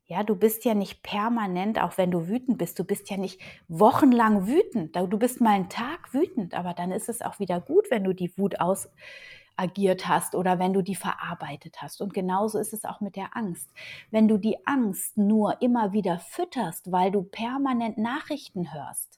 Ja, 0.06 0.24
du 0.24 0.34
bist 0.34 0.64
ja 0.64 0.74
nicht 0.74 1.04
permanent, 1.04 1.78
auch 1.78 1.98
wenn 1.98 2.10
du 2.10 2.30
wütend 2.30 2.58
bist, 2.58 2.80
du 2.80 2.86
bist 2.86 3.10
ja 3.10 3.18
nicht 3.18 3.42
wochenlang 3.68 4.48
wütend. 4.48 4.96
Du 4.96 5.20
bist 5.20 5.42
mal 5.42 5.56
einen 5.56 5.68
Tag 5.68 6.14
wütend, 6.14 6.54
aber 6.54 6.74
dann 6.74 6.94
ist 6.94 7.10
es 7.10 7.22
auch 7.22 7.38
wieder 7.38 7.60
gut, 7.60 7.92
wenn 7.92 8.06
du 8.06 8.14
die 8.14 8.32
Wut 8.38 8.62
ausagiert 8.62 10.08
hast 10.08 10.34
oder 10.34 10.58
wenn 10.58 10.72
du 10.72 10.82
die 10.82 10.96
verarbeitet 10.96 11.82
hast. 11.82 12.00
Und 12.00 12.14
genauso 12.14 12.60
ist 12.60 12.72
es 12.72 12.86
auch 12.86 13.02
mit 13.02 13.18
der 13.18 13.36
Angst. 13.36 13.70
Wenn 14.10 14.30
du 14.30 14.38
die 14.38 14.66
Angst 14.66 15.18
nur 15.18 15.62
immer 15.62 15.92
wieder 15.92 16.20
fütterst, 16.20 16.94
weil 16.94 17.12
du 17.12 17.24
permanent 17.24 17.98
Nachrichten 17.98 18.74
hörst, 18.74 19.17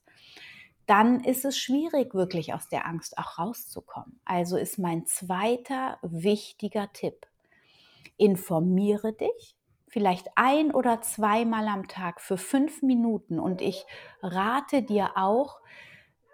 dann 0.89 1.23
ist 1.23 1.45
es 1.45 1.57
schwierig, 1.57 2.15
wirklich 2.15 2.53
aus 2.53 2.67
der 2.67 2.87
Angst 2.87 3.17
auch 3.19 3.37
rauszukommen. 3.37 4.19
Also 4.25 4.57
ist 4.57 4.79
mein 4.79 5.05
zweiter 5.05 5.99
wichtiger 6.01 6.91
Tipp. 6.93 7.27
Informiere 8.17 9.13
dich, 9.13 9.55
vielleicht 9.87 10.29
ein 10.35 10.71
oder 10.71 11.01
zweimal 11.01 11.67
am 11.67 11.87
Tag 11.87 12.21
für 12.21 12.37
fünf 12.37 12.81
Minuten. 12.81 13.39
Und 13.39 13.61
ich 13.61 13.85
rate 14.23 14.81
dir 14.81 15.11
auch, 15.15 15.59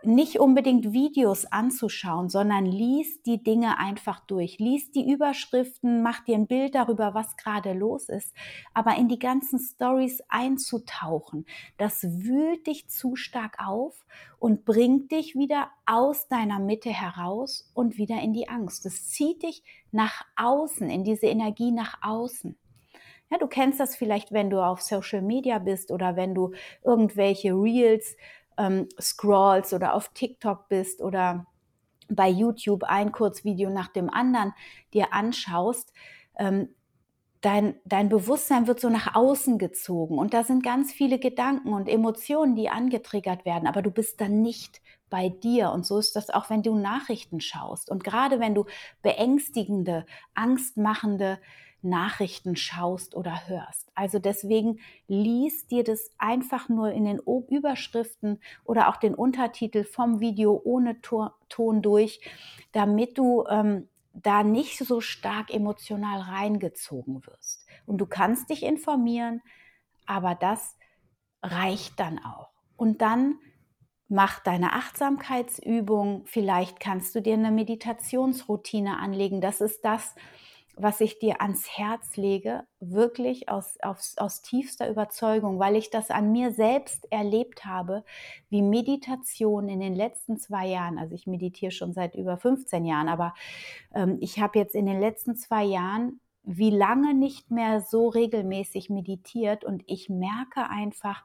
nicht 0.06 0.40
unbedingt 0.40 0.94
Videos 0.94 1.46
anzuschauen, 1.46 2.30
sondern 2.30 2.66
lies 2.66 3.22
die 3.24 3.44
Dinge 3.44 3.78
einfach 3.78 4.20
durch. 4.22 4.60
Lies 4.60 4.92
die 4.92 5.12
Überschriften, 5.12 6.02
mach 6.02 6.24
dir 6.24 6.36
ein 6.36 6.48
Bild 6.48 6.76
darüber, 6.76 7.14
was 7.14 7.36
gerade 7.38 7.74
los 7.74 8.10
ist. 8.10 8.34
Aber 8.74 8.96
in 8.96 9.08
die 9.08 9.20
ganzen 9.20 9.60
Stories 9.60 10.22
einzutauchen, 10.28 11.46
das 11.78 12.04
wühlt 12.04 12.68
dich 12.68 12.88
zu 12.90 13.16
stark 13.16 13.58
auf 13.66 14.06
und 14.40 14.66
bringt 14.66 15.12
dich 15.12 15.36
wieder 15.36 15.70
aus 15.86 16.28
deiner 16.28 16.60
Mitte 16.60 16.90
heraus 16.90 17.70
und 17.74 17.98
wieder 17.98 18.22
in 18.22 18.34
die 18.34 18.48
Angst. 18.48 18.86
Es 18.86 19.10
zieht 19.10 19.44
dich 19.44 19.64
nach 19.92 20.24
außen, 20.36 20.90
in 20.90 21.04
diese 21.04 21.28
Energie 21.28 21.72
nach 21.72 22.00
außen. 22.02 22.58
Ja, 23.32 23.40
du 23.40 23.48
kennst 23.48 23.80
das 23.80 23.96
vielleicht, 23.96 24.32
wenn 24.32 24.52
du 24.52 24.64
auf 24.64 24.82
Social 24.82 25.22
Media 25.22 25.58
bist 25.58 25.92
oder 25.92 26.16
wenn 26.16 26.36
du 26.36 26.52
irgendwelche 26.84 27.54
Reels 27.54 28.16
ähm, 28.58 28.88
scrollst 29.00 29.74
oder 29.74 29.94
auf 29.94 30.10
TikTok 30.10 30.68
bist 30.70 31.02
oder 31.02 31.46
bei 32.10 32.30
YouTube 32.30 32.84
ein 32.84 33.12
Kurzvideo 33.12 33.70
nach 33.70 33.88
dem 33.88 34.10
anderen 34.10 34.54
dir 34.94 35.14
anschaust, 35.14 35.92
ähm, 36.38 36.70
dein, 37.42 37.76
dein 37.86 38.10
Bewusstsein 38.10 38.68
wird 38.68 38.80
so 38.80 38.90
nach 38.90 39.16
außen 39.16 39.58
gezogen 39.58 40.18
und 40.18 40.34
da 40.34 40.44
sind 40.44 40.64
ganz 40.64 40.92
viele 40.92 41.20
Gedanken 41.20 41.74
und 41.74 41.88
Emotionen, 41.88 42.56
die 42.56 42.70
angetriggert 42.70 43.46
werden, 43.46 43.68
aber 43.68 43.82
du 43.82 43.92
bist 43.92 44.22
dann 44.22 44.42
nicht 44.42 44.82
bei 45.10 45.30
dir. 45.30 45.72
Und 45.72 45.86
so 45.86 45.98
ist 45.98 46.16
das 46.16 46.30
auch, 46.30 46.50
wenn 46.50 46.64
du 46.64 46.76
Nachrichten 46.76 47.40
schaust. 47.40 47.90
Und 47.90 48.04
gerade 48.04 48.40
wenn 48.40 48.56
du 48.56 48.66
beängstigende, 49.02 50.06
angstmachende 50.34 51.40
Nachrichten 51.86 52.56
schaust 52.56 53.16
oder 53.16 53.48
hörst. 53.48 53.92
Also 53.96 54.20
deswegen 54.20 54.80
lies 55.08 55.68
dir 55.68 55.84
das 55.84 56.10
einfach 56.18 56.68
nur 56.68 56.92
in 56.92 57.06
den 57.06 57.20
Überschriften 57.20 58.42
oder 58.64 58.90
auch 58.90 58.98
den 58.98 59.16
Untertitel 59.16 59.84
vom 59.84 60.20
Video 60.20 60.60
ohne 60.64 61.00
Ton 61.02 61.82
durch, 61.82 62.20
damit 62.72 63.18
du 63.18 63.46
ähm, 63.48 63.88
da 64.14 64.44
nicht 64.44 64.78
so 64.78 65.02
stark 65.02 65.54
emotional 65.54 66.22
reingezogen 66.22 67.26
wirst. 67.26 67.66
Und 67.86 68.00
du 68.00 68.06
kannst 68.06 68.50
dich 68.50 68.64
informieren, 68.64 69.42
aber 70.06 70.36
das 70.36 70.78
reicht 71.44 72.00
dann 72.00 72.20
auch. 72.20 72.50
Und 72.78 73.02
dann 73.02 73.40
mach 74.08 74.40
deine 74.40 74.74
Achtsamkeitsübung. 74.74 76.24
Vielleicht 76.26 76.80
kannst 76.80 77.16
du 77.16 77.22
dir 77.22 77.34
eine 77.34 77.52
Meditationsroutine 77.52 79.00
anlegen. 79.00 79.42
Das 79.42 79.62
ist 79.62 79.84
das, 79.84 80.16
was 80.78 81.00
ich 81.02 81.20
dir 81.20 81.42
ans 81.42 81.70
Herz 81.70 82.18
lege, 82.18 82.64
wirklich 82.80 83.50
aus, 83.50 83.78
aus, 83.82 84.16
aus 84.18 84.42
tiefster 84.42 84.90
Überzeugung, 84.90 85.58
weil 85.60 85.76
ich 85.76 85.90
das 85.90 86.12
an 86.12 86.32
mir 86.32 86.52
selbst 86.52 87.08
erlebt 87.12 87.66
habe, 87.66 88.04
wie 88.50 88.62
Meditation 88.62 89.70
in 89.70 89.80
den 89.80 89.96
letzten 89.96 90.38
zwei 90.38 90.68
Jahren, 90.68 90.98
also 90.98 91.16
ich 91.16 91.28
meditiere 91.28 91.72
schon 91.72 91.94
seit 91.94 92.16
über 92.16 92.38
15 92.38 92.86
Jahren, 92.86 93.08
aber 93.08 93.34
ähm, 93.94 94.18
ich 94.20 94.40
habe 94.40 94.60
jetzt 94.60 94.76
in 94.76 94.86
den 94.86 95.00
letzten 95.00 95.36
zwei 95.36 95.64
Jahren 95.64 96.20
wie 96.44 96.70
lange 96.70 97.14
nicht 97.14 97.50
mehr 97.50 97.82
so 97.82 98.08
regelmäßig 98.08 98.90
meditiert 98.90 99.66
und 99.66 99.84
ich 99.88 100.10
merke 100.10 100.70
einfach, 100.70 101.24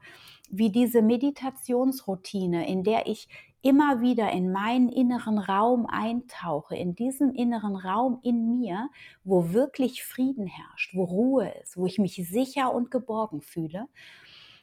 wie 0.48 0.70
diese 0.70 1.02
Meditationsroutine, 1.02 2.66
in 2.66 2.84
der 2.84 3.06
ich 3.06 3.28
immer 3.62 4.00
wieder 4.00 4.30
in 4.30 4.52
meinen 4.52 4.88
inneren 4.88 5.38
Raum 5.38 5.86
eintauche, 5.86 6.76
in 6.76 6.94
diesem 6.94 7.32
inneren 7.34 7.76
Raum 7.76 8.20
in 8.22 8.58
mir, 8.58 8.88
wo 9.24 9.52
wirklich 9.52 10.04
Frieden 10.04 10.46
herrscht, 10.46 10.94
wo 10.94 11.04
Ruhe 11.04 11.52
ist, 11.62 11.76
wo 11.76 11.86
ich 11.86 11.98
mich 11.98 12.14
sicher 12.28 12.72
und 12.72 12.90
geborgen 12.90 13.42
fühle, 13.42 13.88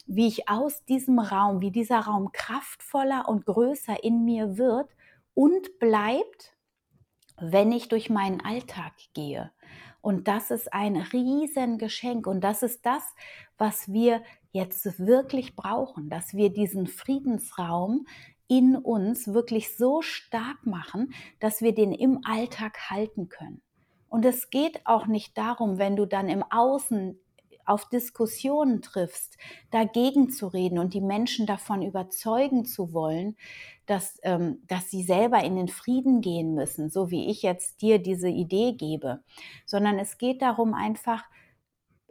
wie 0.08 0.28
ich 0.28 0.50
aus 0.50 0.84
diesem 0.86 1.20
Raum, 1.20 1.62
wie 1.62 1.72
dieser 1.72 2.00
Raum 2.00 2.32
kraftvoller 2.32 3.28
und 3.28 3.46
größer 3.46 4.04
in 4.04 4.26
mir 4.26 4.58
wird 4.58 4.90
und 5.34 5.80
bleibt, 5.80 6.56
wenn 7.40 7.72
ich 7.72 7.90
durch 7.90 8.10
meinen 8.10 8.42
Alltag 8.42 8.94
gehe. 9.14 9.52
Und 10.02 10.28
das 10.28 10.52
ist 10.52 10.74
ein 10.74 10.96
Riesengeschenk 10.96 12.26
und 12.26 12.42
das 12.42 12.64
ist 12.64 12.86
das, 12.86 13.04
was 13.58 13.92
wir 13.92 14.24
jetzt 14.52 14.98
wirklich 15.00 15.56
brauchen, 15.56 16.10
dass 16.10 16.34
wir 16.34 16.50
diesen 16.52 16.88
Friedensraum 16.88 18.08
in 18.48 18.76
uns 18.76 19.34
wirklich 19.34 19.76
so 19.76 20.02
stark 20.02 20.66
machen, 20.66 21.14
dass 21.40 21.62
wir 21.62 21.74
den 21.74 21.92
im 21.92 22.22
Alltag 22.24 22.90
halten 22.90 23.30
können. 23.30 23.62
Und 24.10 24.26
es 24.26 24.50
geht 24.50 24.86
auch 24.86 25.06
nicht 25.06 25.38
darum, 25.38 25.78
wenn 25.78 25.96
du 25.96 26.06
dann 26.06 26.30
im 26.30 26.44
Außen 26.44 27.20
auf 27.66 27.90
Diskussionen 27.90 28.82
triffst, 28.82 29.38
dagegen 29.72 30.30
zu 30.30 30.48
reden 30.48 30.80
und 30.80 30.94
die 30.94 31.02
Menschen 31.02 31.46
davon 31.46 31.82
überzeugen 31.82 32.64
zu 32.64 32.94
wollen, 32.94 33.36
dass, 33.86 34.18
ähm, 34.24 34.64
dass 34.68 34.90
sie 34.90 35.04
selber 35.04 35.44
in 35.44 35.58
den 35.58 35.68
Frieden 35.68 36.22
gehen 36.22 36.54
müssen, 36.54 36.90
so 36.90 37.12
wie 37.12 37.30
ich 37.30 37.42
jetzt 37.42 37.82
dir 37.82 38.00
diese 38.00 38.30
Idee 38.30 38.74
gebe, 38.74 39.22
sondern 39.66 40.00
es 40.00 40.18
geht 40.18 40.42
darum 40.42 40.74
einfach, 40.74 41.26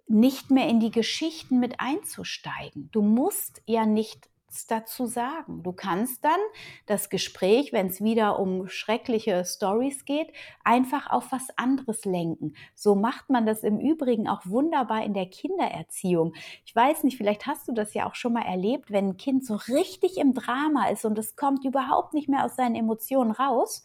nicht 0.09 0.53
mehr 0.53 0.69
in 0.69 0.79
die 0.79 0.93
Geschichten 0.93 1.59
mit 1.59 1.81
einzusteigen. 1.81 2.89
Du 2.93 3.03
musst 3.03 3.61
ja 3.67 3.87
nicht 3.87 4.29
dazu 4.67 5.07
sagen. 5.07 5.63
Du 5.63 5.73
kannst 5.73 6.25
dann 6.25 6.41
das 6.87 7.11
Gespräch, 7.11 7.73
wenn 7.73 7.89
es 7.89 8.03
wieder 8.03 8.39
um 8.39 8.69
schreckliche 8.69 9.45
Stories 9.45 10.05
geht, 10.05 10.33
einfach 10.65 11.11
auf 11.11 11.33
was 11.33 11.49
anderes 11.57 12.05
lenken. 12.05 12.55
So 12.75 12.95
macht 12.95 13.29
man 13.29 13.45
das 13.45 13.63
im 13.63 13.79
Übrigen 13.79 14.29
auch 14.29 14.43
wunderbar 14.47 15.05
in 15.05 15.15
der 15.15 15.27
Kindererziehung. 15.27 16.35
Ich 16.65 16.75
weiß 16.75 17.05
nicht, 17.05 17.17
vielleicht 17.17 17.47
hast 17.47 17.69
du 17.69 17.73
das 17.73 17.93
ja 17.93 18.09
auch 18.09 18.15
schon 18.15 18.33
mal 18.33 18.47
erlebt, 18.47 18.91
wenn 18.91 19.09
ein 19.09 19.17
Kind 19.17 19.45
so 19.45 19.57
richtig 19.57 20.17
im 20.17 20.33
Drama 20.33 20.89
ist 20.89 21.05
und 21.05 21.19
es 21.19 21.37
kommt 21.37 21.65
überhaupt 21.65 22.15
nicht 22.15 22.29
mehr 22.29 22.45
aus 22.45 22.57
seinen 22.57 22.77
Emotionen 22.77 23.33
raus, 23.33 23.83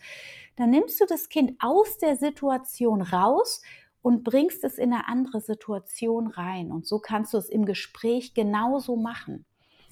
dann 0.56 0.70
nimmst 0.70 1.02
du 1.02 1.06
das 1.06 1.30
Kind 1.30 1.56
aus 1.60 1.98
der 1.98 2.16
Situation 2.16 3.02
raus 3.02 3.62
und 4.02 4.24
bringst 4.24 4.64
es 4.64 4.78
in 4.78 4.94
eine 4.94 5.08
andere 5.08 5.42
Situation 5.42 6.28
rein. 6.28 6.72
Und 6.72 6.86
so 6.86 7.00
kannst 7.00 7.34
du 7.34 7.38
es 7.38 7.50
im 7.50 7.66
Gespräch 7.66 8.34
genauso 8.34 8.96
machen. 8.96 9.46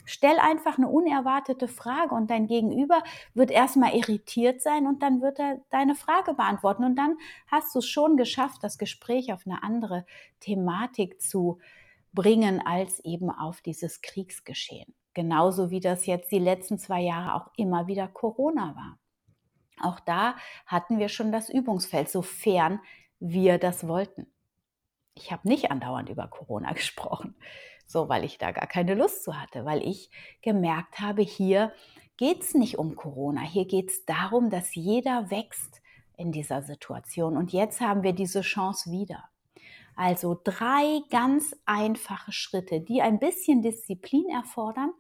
Stell 0.10 0.40
einfach 0.40 0.80
eine 0.80 0.88
unerwartete 0.88 1.68
Frage 1.68 2.16
und 2.16 2.32
dein 2.32 2.48
Gegenüber 2.48 3.04
wird 3.36 3.52
erstmal 3.52 3.96
irritiert 3.96 4.60
sein 4.60 4.88
und 4.88 5.04
dann 5.04 5.22
wird 5.22 5.38
er 5.38 5.62
deine 5.70 5.94
Frage 5.94 6.34
beantworten. 6.34 6.84
Und 6.84 6.96
dann 6.96 7.16
hast 7.46 7.76
du 7.76 7.80
es 7.80 7.86
schon 7.86 8.18
geschafft, 8.18 8.64
das 8.64 8.80
Gespräch 8.80 9.32
auf 9.32 9.46
eine 9.46 9.62
andere 9.62 10.08
Thematik 10.40 11.22
zu 11.22 11.60
bringen 12.12 12.60
als 12.66 13.00
eben 13.06 13.30
auf 13.30 13.62
dieses 13.62 14.02
Kriegsgeschehen. 14.02 14.96
Genauso 15.14 15.70
wie 15.70 15.80
das 15.80 16.08
jetzt 16.08 16.32
die 16.32 16.40
letzten 16.40 16.80
zwei 16.80 17.02
Jahre 17.02 17.36
auch 17.36 17.52
immer 17.56 17.86
wieder 17.86 18.08
Corona 18.08 18.76
war. 18.76 18.98
Auch 19.80 20.00
da 20.00 20.36
hatten 20.66 20.98
wir 20.98 21.10
schon 21.10 21.32
das 21.32 21.50
Übungsfeld, 21.50 22.10
sofern 22.10 22.80
wir 23.20 23.60
das 23.60 23.88
wollten. 23.88 24.26
Ich 25.14 25.32
habe 25.32 25.48
nicht 25.48 25.70
andauernd 25.70 26.10
über 26.10 26.28
Corona 26.28 26.72
gesprochen. 26.74 27.36
So, 27.92 28.08
weil 28.08 28.24
ich 28.24 28.38
da 28.38 28.52
gar 28.52 28.68
keine 28.68 28.94
Lust 28.94 29.24
zu 29.24 29.42
hatte, 29.42 29.66
weil 29.66 29.82
ich 29.82 30.12
gemerkt 30.44 31.00
habe, 31.00 31.24
hier 31.24 31.74
geht 32.18 32.44
es 32.44 32.54
nicht 32.54 32.78
um 32.78 32.96
Corona, 32.96 33.42
hier 33.42 33.66
geht 33.66 33.90
es 33.90 34.06
darum, 34.06 34.52
dass 34.52 34.76
jeder 34.76 35.32
wächst 35.32 35.82
in 36.16 36.32
dieser 36.32 36.62
Situation. 36.62 37.36
Und 37.36 37.52
jetzt 37.52 37.82
haben 37.82 38.04
wir 38.04 38.14
diese 38.14 38.42
Chance 38.42 38.92
wieder. 38.92 39.24
Also 39.96 40.40
drei 40.44 41.00
ganz 41.10 41.56
einfache 41.66 42.32
Schritte, 42.32 42.80
die 42.80 43.02
ein 43.02 43.18
bisschen 43.18 43.64
Disziplin 43.64 44.30
erfordern 44.30 44.92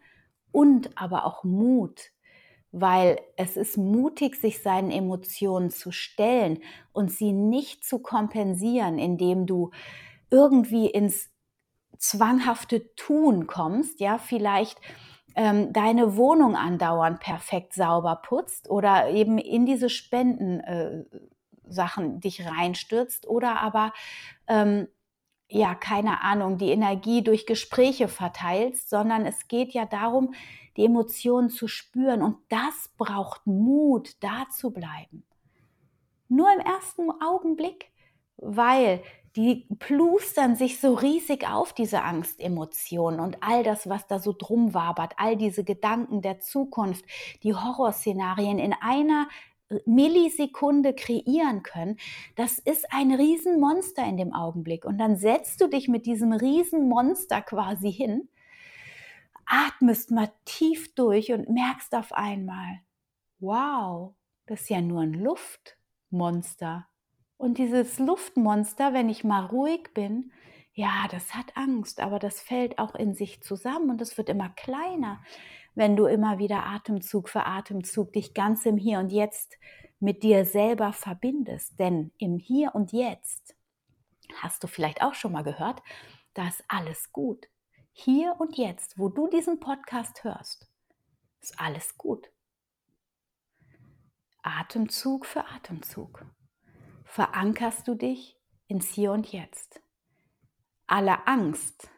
und 0.51 0.97
aber 0.97 1.27
auch 1.27 1.43
Mut, 1.43 2.09
weil 2.71 3.21
es 3.37 3.55
ist 3.55 3.77
mutig, 3.77 4.35
sich 4.35 4.63
seinen 4.63 4.89
Emotionen 4.89 5.69
zu 5.69 5.91
stellen 5.91 6.63
und 6.91 7.11
sie 7.11 7.33
nicht 7.33 7.85
zu 7.85 7.99
kompensieren, 7.99 8.97
indem 8.97 9.45
du 9.45 9.69
irgendwie 10.31 10.87
ins 10.87 11.29
zwanghafte 11.99 12.95
Tun 12.95 13.45
kommst, 13.45 13.99
ja, 13.99 14.17
vielleicht 14.17 14.79
ähm, 15.35 15.71
deine 15.73 16.17
Wohnung 16.17 16.55
andauernd 16.55 17.19
perfekt 17.19 17.73
sauber 17.73 18.15
putzt 18.15 18.69
oder 18.69 19.09
eben 19.09 19.37
in 19.37 19.65
diese 19.65 19.89
Spenden 19.89 20.59
äh, 20.61 21.03
Sachen 21.67 22.19
dich 22.19 22.47
reinstürzt 22.47 23.27
oder 23.27 23.61
aber 23.61 23.93
ähm, 24.47 24.87
ja, 25.47 25.75
keine 25.75 26.21
Ahnung, 26.21 26.57
die 26.57 26.69
Energie 26.69 27.23
durch 27.23 27.45
Gespräche 27.45 28.07
verteilst, 28.07 28.89
sondern 28.89 29.25
es 29.25 29.47
geht 29.47 29.73
ja 29.73 29.85
darum, 29.85 30.33
die 30.77 30.85
Emotionen 30.85 31.49
zu 31.49 31.67
spüren 31.67 32.21
und 32.21 32.37
das 32.49 32.93
braucht 32.97 33.45
Mut, 33.47 34.15
da 34.21 34.45
zu 34.49 34.71
bleiben. 34.71 35.25
Nur 36.27 36.47
im 36.53 36.59
ersten 36.59 37.09
Augenblick, 37.21 37.91
weil 38.41 39.01
die 39.35 39.67
plustern 39.77 40.55
sich 40.55 40.79
so 40.79 40.95
riesig 40.95 41.47
auf, 41.47 41.73
diese 41.73 42.01
Angstemotionen 42.01 43.19
und 43.19 43.37
all 43.41 43.63
das, 43.63 43.87
was 43.87 44.07
da 44.07 44.19
so 44.19 44.33
drum 44.37 44.73
wabert, 44.73 45.13
all 45.17 45.37
diese 45.37 45.63
Gedanken 45.63 46.21
der 46.21 46.39
Zukunft, 46.39 47.05
die 47.43 47.53
Horrorszenarien 47.53 48.59
in 48.59 48.73
einer 48.73 49.27
Millisekunde 49.85 50.93
kreieren 50.95 51.61
können, 51.61 51.97
das 52.35 52.57
ist 52.57 52.91
ein 52.91 53.13
Riesenmonster 53.13 54.03
in 54.03 54.17
dem 54.17 54.33
Augenblick. 54.33 54.83
Und 54.83 54.97
dann 54.97 55.15
setzt 55.15 55.61
du 55.61 55.67
dich 55.67 55.87
mit 55.87 56.05
diesem 56.07 56.33
Riesenmonster 56.33 57.41
quasi 57.41 57.91
hin, 57.91 58.29
atmest 59.45 60.11
mal 60.11 60.31
tief 60.45 60.93
durch 60.95 61.31
und 61.31 61.49
merkst 61.49 61.93
auf 61.93 62.13
einmal, 62.13 62.81
wow, 63.39 64.15
das 64.47 64.61
ist 64.61 64.69
ja 64.69 64.81
nur 64.81 65.01
ein 65.01 65.13
Luftmonster. 65.13 66.88
Und 67.39 67.57
dieses 67.57 67.99
Luftmonster, 67.99 68.93
wenn 68.93 69.07
ich 69.07 69.23
mal 69.23 69.45
ruhig 69.45 69.93
bin, 69.93 70.33
ja, 70.73 71.07
das 71.09 71.33
hat 71.33 71.55
Angst, 71.55 72.01
aber 72.01 72.19
das 72.19 72.41
fällt 72.41 72.77
auch 72.79 72.95
in 72.95 73.13
sich 73.13 73.41
zusammen 73.41 73.89
und 73.89 74.01
es 74.01 74.17
wird 74.17 74.27
immer 74.27 74.49
kleiner, 74.49 75.23
wenn 75.73 75.95
du 75.95 76.05
immer 76.05 76.37
wieder 76.37 76.65
Atemzug 76.65 77.29
für 77.29 77.45
Atemzug 77.45 78.11
dich 78.11 78.33
ganz 78.33 78.65
im 78.65 78.75
Hier 78.75 78.99
und 78.99 79.13
Jetzt 79.13 79.57
mit 80.01 80.21
dir 80.21 80.43
selber 80.43 80.91
verbindest. 80.91 81.79
Denn 81.79 82.11
im 82.17 82.39
Hier 82.39 82.75
und 82.75 82.91
Jetzt, 82.91 83.55
hast 84.41 84.61
du 84.61 84.67
vielleicht 84.67 85.01
auch 85.01 85.13
schon 85.13 85.31
mal 85.31 85.45
gehört, 85.45 85.81
da 86.33 86.45
ist 86.45 86.65
alles 86.67 87.13
gut. 87.13 87.47
Hier 87.93 88.35
und 88.37 88.57
jetzt, 88.57 88.99
wo 88.99 89.07
du 89.07 89.29
diesen 89.29 89.61
Podcast 89.61 90.25
hörst, 90.25 90.69
ist 91.39 91.57
alles 91.57 91.97
gut. 91.97 92.29
Atemzug 94.43 95.25
für 95.25 95.45
Atemzug 95.45 96.25
verankerst 97.09 97.87
du 97.87 97.95
dich 97.95 98.39
ins 98.67 98.87
Hier 98.89 99.11
und 99.11 99.31
Jetzt. 99.31 99.81
Alle 100.85 101.27
Angst, 101.27 101.89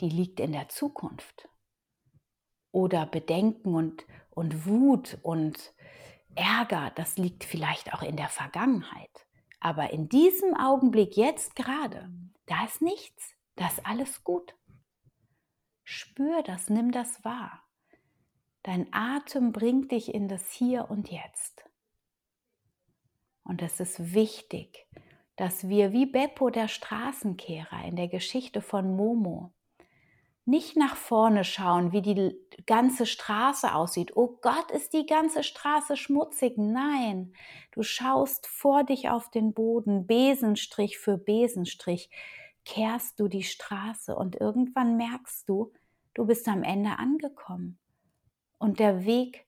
die 0.00 0.10
liegt 0.10 0.40
in 0.40 0.52
der 0.52 0.68
Zukunft. 0.68 1.48
Oder 2.70 3.06
Bedenken 3.06 3.74
und, 3.74 4.04
und 4.28 4.66
Wut 4.66 5.18
und 5.22 5.72
Ärger, 6.34 6.92
das 6.96 7.16
liegt 7.16 7.44
vielleicht 7.44 7.94
auch 7.94 8.02
in 8.02 8.16
der 8.16 8.28
Vergangenheit. 8.28 9.26
Aber 9.58 9.90
in 9.90 10.10
diesem 10.10 10.54
Augenblick, 10.54 11.16
jetzt 11.16 11.56
gerade, 11.56 12.10
da 12.44 12.66
ist 12.66 12.82
nichts, 12.82 13.34
da 13.56 13.68
ist 13.68 13.86
alles 13.86 14.22
gut. 14.22 14.54
Spür 15.82 16.42
das, 16.42 16.68
nimm 16.68 16.92
das 16.92 17.24
wahr. 17.24 17.62
Dein 18.64 18.86
Atem 18.92 19.52
bringt 19.52 19.92
dich 19.92 20.12
in 20.12 20.28
das 20.28 20.50
Hier 20.50 20.90
und 20.90 21.10
Jetzt. 21.10 21.64
Und 23.44 23.62
es 23.62 23.78
ist 23.80 24.14
wichtig, 24.14 24.86
dass 25.36 25.68
wir 25.68 25.92
wie 25.92 26.06
Beppo 26.06 26.50
der 26.50 26.68
Straßenkehrer 26.68 27.84
in 27.84 27.96
der 27.96 28.08
Geschichte 28.08 28.60
von 28.60 28.96
Momo 28.96 29.52
nicht 30.46 30.76
nach 30.76 30.96
vorne 30.96 31.42
schauen, 31.44 31.92
wie 31.92 32.02
die 32.02 32.36
ganze 32.66 33.06
Straße 33.06 33.74
aussieht. 33.74 34.16
Oh 34.16 34.38
Gott, 34.42 34.70
ist 34.70 34.92
die 34.92 35.06
ganze 35.06 35.42
Straße 35.42 35.96
schmutzig. 35.96 36.58
Nein, 36.58 37.32
du 37.72 37.82
schaust 37.82 38.46
vor 38.46 38.84
dich 38.84 39.08
auf 39.08 39.30
den 39.30 39.54
Boden, 39.54 40.06
Besenstrich 40.06 40.98
für 40.98 41.16
Besenstrich, 41.16 42.10
kehrst 42.64 43.20
du 43.20 43.28
die 43.28 43.42
Straße 43.42 44.14
und 44.14 44.36
irgendwann 44.36 44.96
merkst 44.96 45.48
du, 45.48 45.72
du 46.14 46.26
bist 46.26 46.46
am 46.48 46.62
Ende 46.62 46.98
angekommen. 46.98 47.78
Und 48.58 48.80
der 48.80 49.04
Weg 49.04 49.46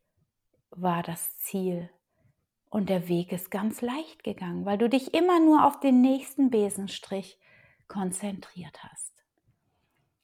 war 0.71 1.03
das 1.03 1.39
Ziel. 1.39 1.91
Und 2.77 2.91
der 2.91 3.09
Weg 3.09 3.33
ist 3.33 3.51
ganz 3.51 3.81
leicht 3.81 4.23
gegangen, 4.23 4.67
weil 4.67 4.77
du 4.77 4.91
dich 4.91 5.15
immer 5.15 5.41
nur 5.41 5.65
auf 5.65 5.81
den 5.81 6.03
nächsten 6.03 6.51
Besenstrich 6.51 7.41
konzentriert 7.89 8.85
hast 8.85 9.25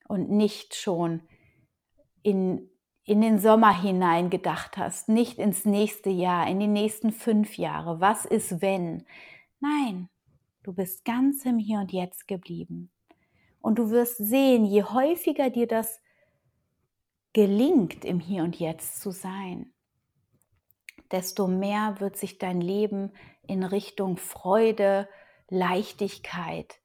und 0.07 0.29
nicht 0.29 0.75
schon 0.75 1.23
in, 2.23 2.69
in 3.05 3.23
den 3.23 3.39
Sommer 3.39 3.81
hinein 3.81 4.29
gedacht 4.29 4.77
hast, 4.77 5.09
nicht 5.09 5.39
ins 5.39 5.65
nächste 5.65 6.11
Jahr, 6.11 6.47
in 6.47 6.61
die 6.61 6.67
nächsten 6.67 7.11
fünf 7.11 7.57
Jahre. 7.57 8.03
Was 8.03 8.27
ist 8.27 8.61
wenn? 8.61 9.07
Nein, 9.61 10.11
du 10.63 10.75
bist 10.75 11.07
ganz 11.07 11.47
im 11.47 11.57
Hier 11.57 11.79
und 11.79 11.91
Jetzt 11.91 12.29
geblieben. 12.29 12.91
Und 13.63 13.79
du 13.79 13.89
wirst 13.89 14.19
sehen, 14.19 14.67
je 14.67 14.83
häufiger 14.83 15.49
dir 15.49 15.67
das 15.67 16.03
gelingt, 17.33 18.05
im 18.05 18.21
Hier 18.21 18.43
und 18.45 18.61
Jetzt 18.61 19.01
zu 19.01 19.11
sein, 19.11 19.73
desto 21.13 21.47
mehr 21.47 21.97
wird 22.01 22.17
sich 22.17 22.39
dein 22.39 22.61
Leben 22.61 23.13
in 23.47 23.63
Richtung 23.63 24.17
Freude, 24.17 25.09
Leichtigkeit 25.49 26.81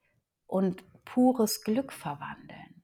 und 0.45 0.83
pures 1.05 1.63
Glück 1.63 1.93
verwandeln. 1.93 2.83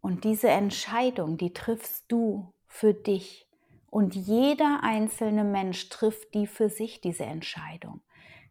Und 0.00 0.24
diese 0.24 0.48
Entscheidung, 0.48 1.38
die 1.38 1.52
triffst 1.54 2.04
du 2.08 2.52
für 2.66 2.92
dich. 2.92 3.48
Und 3.88 4.16
jeder 4.16 4.80
einzelne 4.82 5.44
Mensch 5.44 5.88
trifft 5.88 6.34
die 6.34 6.46
für 6.46 6.68
sich, 6.68 7.00
diese 7.00 7.24
Entscheidung. 7.24 8.00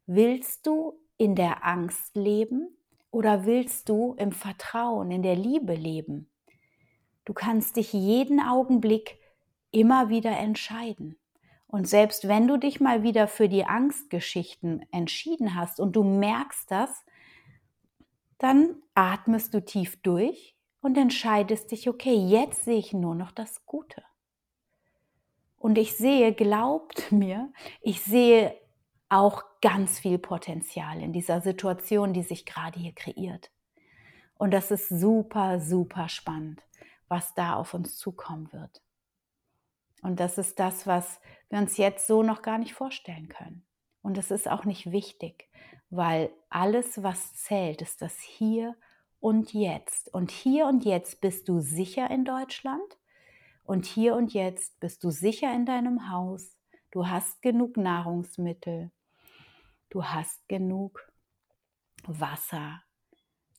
Willst 0.06 0.66
du 0.66 1.00
in 1.18 1.36
der 1.36 1.66
Angst 1.66 2.16
leben 2.16 2.70
oder 3.12 3.46
willst 3.46 3.90
du 3.90 4.14
im 4.18 4.32
Vertrauen, 4.32 5.12
in 5.12 5.24
der 5.24 5.36
Liebe 5.36 5.74
leben? 5.74 6.30
Du 7.26 7.34
kannst 7.34 7.76
dich 7.76 7.92
jeden 7.92 8.40
Augenblick 8.40 9.20
immer 9.72 10.10
wieder 10.10 10.38
entscheiden. 10.38 11.18
Und 11.68 11.88
selbst 11.88 12.28
wenn 12.28 12.48
du 12.48 12.58
dich 12.58 12.82
mal 12.82 13.02
wieder 13.02 13.28
für 13.28 13.48
die 13.48 13.64
Angstgeschichten 13.66 14.86
entschieden 14.92 15.56
hast 15.56 15.80
und 15.80 15.96
du 15.96 16.04
merkst 16.04 16.70
das, 16.70 17.06
dann 18.38 18.76
atmest 18.94 19.54
du 19.54 19.64
tief 19.64 20.02
durch 20.02 20.58
und 20.82 20.98
entscheidest 20.98 21.72
dich, 21.72 21.88
okay, 21.88 22.16
jetzt 22.16 22.66
sehe 22.66 22.78
ich 22.78 22.92
nur 22.92 23.16
noch 23.16 23.32
das 23.32 23.66
Gute. 23.66 24.04
Und 25.58 25.78
ich 25.78 25.96
sehe, 25.96 26.34
glaubt 26.34 27.12
mir, 27.12 27.54
ich 27.82 28.02
sehe 28.02 28.54
auch 29.08 29.44
ganz 29.62 30.00
viel 30.00 30.18
Potenzial 30.18 31.02
in 31.02 31.14
dieser 31.14 31.40
Situation, 31.42 32.14
die 32.14 32.24
sich 32.24 32.46
gerade 32.46 32.80
hier 32.80 32.94
kreiert. 32.94 33.52
Und 34.36 34.52
das 34.52 34.72
ist 34.72 34.90
super, 34.90 35.60
super 35.60 36.10
spannend, 36.10 36.64
was 37.08 37.34
da 37.36 37.56
auf 37.56 37.74
uns 37.74 37.98
zukommen 37.98 38.52
wird. 38.52 38.82
Und 40.02 40.20
das 40.20 40.38
ist 40.38 40.60
das, 40.60 40.88
was 40.88 41.20
wir 41.50 41.60
uns 41.60 41.78
jetzt 41.78 42.08
so 42.08 42.24
noch 42.24 42.42
gar 42.42 42.58
nicht 42.58 42.74
vorstellen 42.74 43.30
können. 43.30 43.66
Und 44.02 44.18
es 44.18 44.32
ist 44.32 44.50
auch 44.50 44.66
nicht 44.66 44.92
wichtig, 44.92 45.50
weil 45.90 46.32
alles, 46.50 47.04
was 47.04 47.34
zählt, 47.34 47.82
ist 47.82 48.02
das 48.02 48.20
Hier 48.20 48.76
und 49.20 49.54
jetzt. 49.54 50.12
Und 50.14 50.32
hier 50.32 50.66
und 50.66 50.84
jetzt 50.84 51.22
bist 51.22 51.48
du 51.48 51.60
sicher 51.60 52.10
in 52.10 52.26
Deutschland. 52.26 52.98
Und 53.64 53.86
hier 53.86 54.16
und 54.16 54.34
jetzt 54.34 54.80
bist 54.80 55.04
du 55.04 55.12
sicher 55.12 55.54
in 55.54 55.66
deinem 55.66 56.10
Haus. 56.10 56.58
Du 56.90 57.08
hast 57.08 57.42
genug 57.42 57.78
Nahrungsmittel. 57.78 58.92
Du 59.90 60.04
hast 60.04 60.48
genug 60.48 61.08
Wasser. 62.06 62.82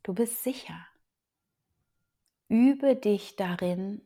Du 0.02 0.12
bist 0.12 0.42
sicher. 0.42 0.86
Übe 2.48 2.96
dich 2.96 3.36
darin, 3.36 4.02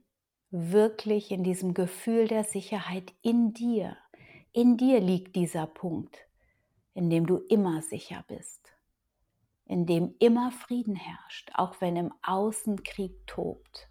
wirklich 0.51 1.31
in 1.31 1.45
diesem 1.45 1.75
Gefühl 1.75 2.29
der 2.29 2.45
Sicherheit 2.45 3.13
in 3.23 3.53
dir. 3.53 3.97
In 4.53 4.77
dir 4.77 5.01
liegt 5.01 5.37
dieser 5.37 5.67
Punkt, 5.67 6.17
in 6.95 7.11
dem 7.11 7.27
du 7.27 7.39
immer 7.49 7.83
sicher 7.83 8.25
bist 8.29 8.77
in 9.67 9.85
dem 9.85 10.15
immer 10.19 10.53
Frieden 10.53 10.95
herrscht, 10.95 11.51
auch 11.55 11.81
wenn 11.81 11.97
im 11.97 12.13
Außen 12.23 12.83
Krieg 12.85 13.27
tobt. 13.27 13.89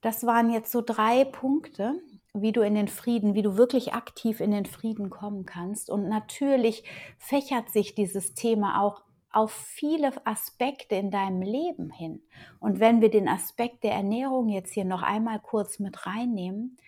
Das 0.00 0.24
waren 0.24 0.50
jetzt 0.50 0.72
so 0.72 0.80
drei 0.80 1.24
Punkte, 1.24 2.00
wie 2.32 2.52
du 2.52 2.62
in 2.62 2.74
den 2.74 2.88
Frieden, 2.88 3.34
wie 3.34 3.42
du 3.42 3.56
wirklich 3.56 3.94
aktiv 3.94 4.40
in 4.40 4.50
den 4.50 4.66
Frieden 4.66 5.10
kommen 5.10 5.44
kannst. 5.44 5.90
Und 5.90 6.08
natürlich 6.08 6.84
fächert 7.18 7.70
sich 7.70 7.94
dieses 7.94 8.34
Thema 8.34 8.80
auch 8.80 9.02
auf 9.30 9.52
viele 9.52 10.12
Aspekte 10.26 10.94
in 10.94 11.10
deinem 11.10 11.42
Leben 11.42 11.90
hin. 11.90 12.22
Und 12.60 12.80
wenn 12.80 13.00
wir 13.00 13.10
den 13.10 13.28
Aspekt 13.28 13.84
der 13.84 13.92
Ernährung 13.92 14.48
jetzt 14.48 14.72
hier 14.72 14.84
noch 14.84 15.02
einmal 15.02 15.40
kurz 15.40 15.78
mit 15.78 16.06
reinnehmen, 16.06 16.78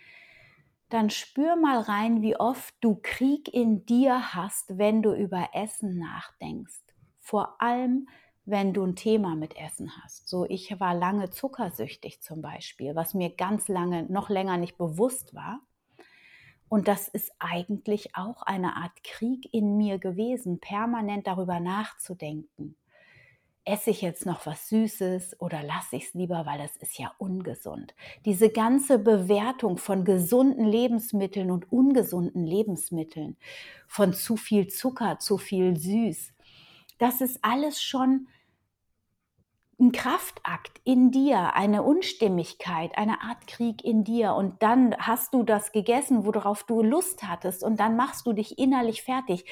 dann 0.89 1.09
spür 1.09 1.55
mal 1.55 1.79
rein, 1.79 2.21
wie 2.21 2.35
oft 2.35 2.73
du 2.81 2.99
Krieg 3.01 3.53
in 3.53 3.85
dir 3.85 4.33
hast, 4.33 4.77
wenn 4.77 5.01
du 5.01 5.13
über 5.13 5.49
Essen 5.53 5.97
nachdenkst 5.97 6.81
vor 7.21 7.61
allem, 7.61 8.09
wenn 8.43 8.73
du 8.73 8.83
ein 8.83 8.95
Thema 8.95 9.35
mit 9.35 9.55
Essen 9.55 9.91
hast. 10.03 10.27
So, 10.27 10.45
ich 10.45 10.77
war 10.81 10.93
lange 10.93 11.29
zuckersüchtig 11.29 12.21
zum 12.21 12.41
Beispiel, 12.41 12.95
was 12.95 13.13
mir 13.13 13.29
ganz 13.29 13.69
lange, 13.69 14.03
noch 14.03 14.29
länger 14.29 14.57
nicht 14.57 14.77
bewusst 14.77 15.33
war. 15.33 15.61
Und 16.71 16.87
das 16.87 17.09
ist 17.09 17.33
eigentlich 17.37 18.15
auch 18.15 18.43
eine 18.43 18.77
Art 18.77 19.03
Krieg 19.03 19.53
in 19.53 19.75
mir 19.75 19.99
gewesen, 19.99 20.61
permanent 20.61 21.27
darüber 21.27 21.59
nachzudenken. 21.59 22.77
Esse 23.65 23.89
ich 23.89 24.01
jetzt 24.01 24.25
noch 24.25 24.45
was 24.45 24.69
Süßes 24.69 25.41
oder 25.41 25.63
lasse 25.63 25.97
ich 25.97 26.05
es 26.05 26.13
lieber, 26.13 26.45
weil 26.45 26.59
das 26.59 26.77
ist 26.77 26.97
ja 26.97 27.11
ungesund. 27.17 27.93
Diese 28.23 28.49
ganze 28.49 28.99
Bewertung 28.99 29.77
von 29.77 30.05
gesunden 30.05 30.63
Lebensmitteln 30.63 31.51
und 31.51 31.69
ungesunden 31.73 32.45
Lebensmitteln, 32.45 33.35
von 33.89 34.13
zu 34.13 34.37
viel 34.37 34.67
Zucker, 34.67 35.19
zu 35.19 35.37
viel 35.37 35.75
Süß, 35.75 36.31
das 36.99 37.19
ist 37.19 37.39
alles 37.41 37.83
schon 37.83 38.29
ein 39.81 39.91
Kraftakt 39.91 40.79
in 40.83 41.11
dir, 41.11 41.55
eine 41.55 41.81
Unstimmigkeit, 41.81 42.97
eine 42.97 43.21
Art 43.21 43.47
Krieg 43.47 43.83
in 43.83 44.03
dir. 44.03 44.35
Und 44.35 44.61
dann 44.61 44.95
hast 44.97 45.33
du 45.33 45.43
das 45.43 45.71
gegessen, 45.71 46.25
worauf 46.25 46.63
du 46.63 46.83
Lust 46.83 47.23
hattest, 47.23 47.63
und 47.63 47.79
dann 47.79 47.95
machst 47.95 48.27
du 48.27 48.33
dich 48.33 48.59
innerlich 48.59 49.01
fertig. 49.01 49.45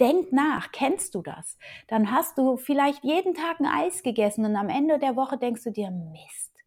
Denk 0.00 0.32
nach, 0.32 0.72
kennst 0.72 1.14
du 1.14 1.22
das? 1.22 1.58
Dann 1.86 2.10
hast 2.10 2.38
du 2.38 2.56
vielleicht 2.56 3.04
jeden 3.04 3.34
Tag 3.34 3.60
ein 3.60 3.66
Eis 3.66 4.02
gegessen 4.02 4.44
und 4.44 4.56
am 4.56 4.68
Ende 4.68 4.98
der 4.98 5.14
Woche 5.14 5.38
denkst 5.38 5.62
du 5.62 5.70
dir, 5.70 5.90
Mist, 5.90 6.64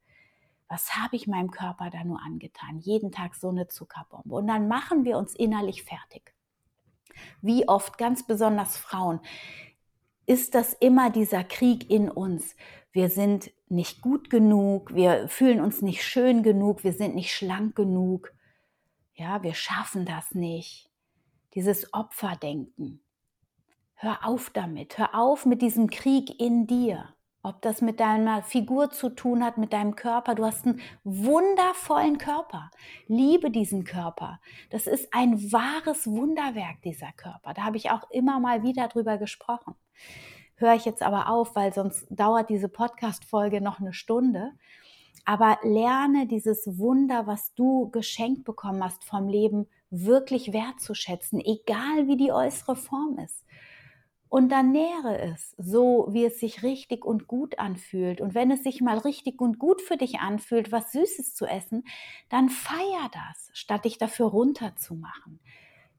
was 0.70 0.96
habe 0.96 1.16
ich 1.16 1.28
meinem 1.28 1.52
Körper 1.52 1.90
da 1.90 2.04
nur 2.04 2.22
angetan? 2.22 2.80
Jeden 2.80 3.12
Tag 3.12 3.36
so 3.36 3.50
eine 3.50 3.68
Zuckerbombe. 3.68 4.34
Und 4.34 4.48
dann 4.48 4.68
machen 4.68 5.04
wir 5.04 5.18
uns 5.18 5.36
innerlich 5.36 5.84
fertig. 5.84 6.34
Wie 7.42 7.68
oft, 7.68 7.98
ganz 7.98 8.26
besonders 8.26 8.78
Frauen, 8.78 9.20
ist 10.28 10.56
das 10.56 10.74
immer 10.74 11.10
dieser 11.10 11.44
Krieg 11.46 11.90
in 11.90 12.12
uns. 12.12 12.56
Wir 12.92 13.10
sind 13.10 13.52
nicht 13.70 14.02
gut 14.02 14.30
genug, 14.30 14.94
wir 14.94 15.30
fühlen 15.30 15.62
uns 15.62 15.82
nicht 15.82 16.04
schön 16.04 16.44
genug, 16.44 16.84
wir 16.84 16.94
sind 16.94 17.16
nicht 17.16 17.34
schlank 17.34 17.76
genug. 17.76 18.34
Ja, 19.14 19.42
wir 19.42 19.54
schaffen 19.54 20.06
das 20.06 20.36
nicht. 20.36 20.92
Dieses 21.56 21.94
Opferdenken. 21.94 23.02
Hör 23.96 24.26
auf 24.28 24.52
damit. 24.52 24.98
Hör 24.98 25.16
auf 25.16 25.46
mit 25.46 25.62
diesem 25.62 25.90
Krieg 25.90 26.40
in 26.40 26.68
dir. 26.68 27.16
Ob 27.42 27.62
das 27.62 27.82
mit 27.82 28.00
deiner 28.02 28.44
Figur 28.44 28.92
zu 28.92 29.10
tun 29.10 29.44
hat, 29.44 29.58
mit 29.58 29.72
deinem 29.72 29.96
Körper. 29.96 30.36
Du 30.36 30.46
hast 30.46 30.66
einen 30.66 30.82
wundervollen 31.06 32.18
Körper. 32.18 32.70
Liebe 33.08 33.50
diesen 33.50 33.86
Körper. 33.86 34.42
Das 34.70 34.86
ist 34.86 35.14
ein 35.14 35.52
wahres 35.54 36.06
Wunderwerk, 36.06 36.82
dieser 36.84 37.14
Körper. 37.14 37.54
Da 37.54 37.64
habe 37.64 37.78
ich 37.78 37.90
auch 37.90 38.10
immer 38.12 38.40
mal 38.40 38.64
wieder 38.64 38.90
drüber 38.90 39.18
gesprochen 39.18 39.76
höre 40.56 40.76
ich 40.76 40.86
jetzt 40.86 41.04
aber 41.04 41.30
auf, 41.30 41.56
weil 41.56 41.74
sonst 41.74 42.08
dauert 42.10 42.50
diese 42.50 42.70
Podcast-Folge 42.70 43.62
noch 43.62 43.80
eine 43.80 43.94
Stunde. 43.94 44.52
Aber 45.26 45.60
lerne 45.62 46.28
dieses 46.28 46.78
Wunder, 46.78 47.28
was 47.28 47.54
du 47.54 47.90
geschenkt 47.90 48.44
bekommen 48.44 48.84
hast 48.84 49.04
vom 49.04 49.28
Leben, 49.28 49.68
wirklich 49.90 50.54
wertzuschätzen, 50.54 51.40
egal 51.40 52.08
wie 52.08 52.18
die 52.18 52.32
äußere 52.32 52.76
Form 52.76 53.18
ist. 53.20 53.46
Und 54.30 54.50
dann 54.52 54.72
nähre 54.72 55.20
es, 55.20 55.56
so 55.58 56.08
wie 56.10 56.26
es 56.26 56.40
sich 56.40 56.62
richtig 56.62 57.06
und 57.06 57.28
gut 57.28 57.60
anfühlt. 57.60 58.20
Und 58.20 58.36
wenn 58.36 58.52
es 58.52 58.64
sich 58.64 58.82
mal 58.82 58.98
richtig 58.98 59.40
und 59.40 59.58
gut 59.58 59.82
für 59.82 59.96
dich 59.96 60.20
anfühlt, 60.20 60.72
was 60.72 60.92
Süßes 60.92 61.34
zu 61.34 61.46
essen, 61.46 61.86
dann 62.30 62.50
feier 62.50 63.10
das, 63.14 63.50
statt 63.54 63.86
dich 63.86 63.98
dafür 63.98 64.28
runterzumachen. 64.28 65.40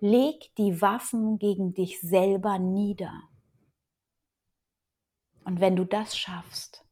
Leg 0.01 0.55
die 0.59 0.83
Waffen 0.83 1.39
gegen 1.39 1.73
dich 1.73 2.01
selber 2.01 2.59
nieder. 2.59 3.13
Und 5.49 5.63
wenn 5.63 5.77
du 5.77 5.85
das 5.87 6.15
schaffst, 6.15 6.85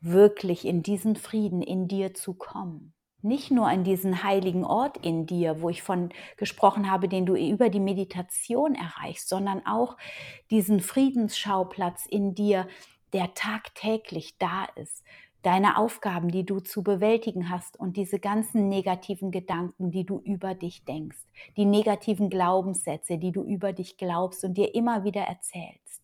wirklich 0.00 0.64
in 0.64 0.84
diesen 0.84 1.16
Frieden 1.16 1.60
in 1.60 1.88
dir 1.88 2.14
zu 2.14 2.34
kommen, 2.34 2.94
nicht 3.20 3.50
nur 3.50 3.66
an 3.66 3.82
diesen 3.82 4.22
heiligen 4.22 4.64
Ort 4.64 5.04
in 5.04 5.26
dir, 5.26 5.60
wo 5.60 5.70
ich 5.70 5.82
von 5.82 6.10
gesprochen 6.36 6.88
habe, 6.88 7.08
den 7.08 7.26
du 7.26 7.34
über 7.34 7.70
die 7.70 7.80
Meditation 7.80 8.76
erreichst, 8.76 9.28
sondern 9.28 9.66
auch 9.66 9.96
diesen 10.52 10.78
Friedensschauplatz 10.78 12.06
in 12.06 12.36
dir, 12.36 12.68
der 13.12 13.34
tagtäglich 13.34 14.38
da 14.38 14.66
ist. 14.76 15.02
Deine 15.42 15.76
Aufgaben, 15.76 16.28
die 16.28 16.46
du 16.46 16.60
zu 16.60 16.84
bewältigen 16.84 17.50
hast 17.50 17.76
und 17.76 17.96
diese 17.96 18.20
ganzen 18.20 18.68
negativen 18.68 19.32
Gedanken, 19.32 19.90
die 19.90 20.06
du 20.06 20.20
über 20.20 20.54
dich 20.54 20.84
denkst, 20.84 21.26
die 21.56 21.64
negativen 21.64 22.30
Glaubenssätze, 22.30 23.18
die 23.18 23.32
du 23.32 23.42
über 23.42 23.72
dich 23.72 23.96
glaubst 23.96 24.44
und 24.44 24.54
dir 24.54 24.76
immer 24.76 25.02
wieder 25.02 25.22
erzählst. 25.22 26.03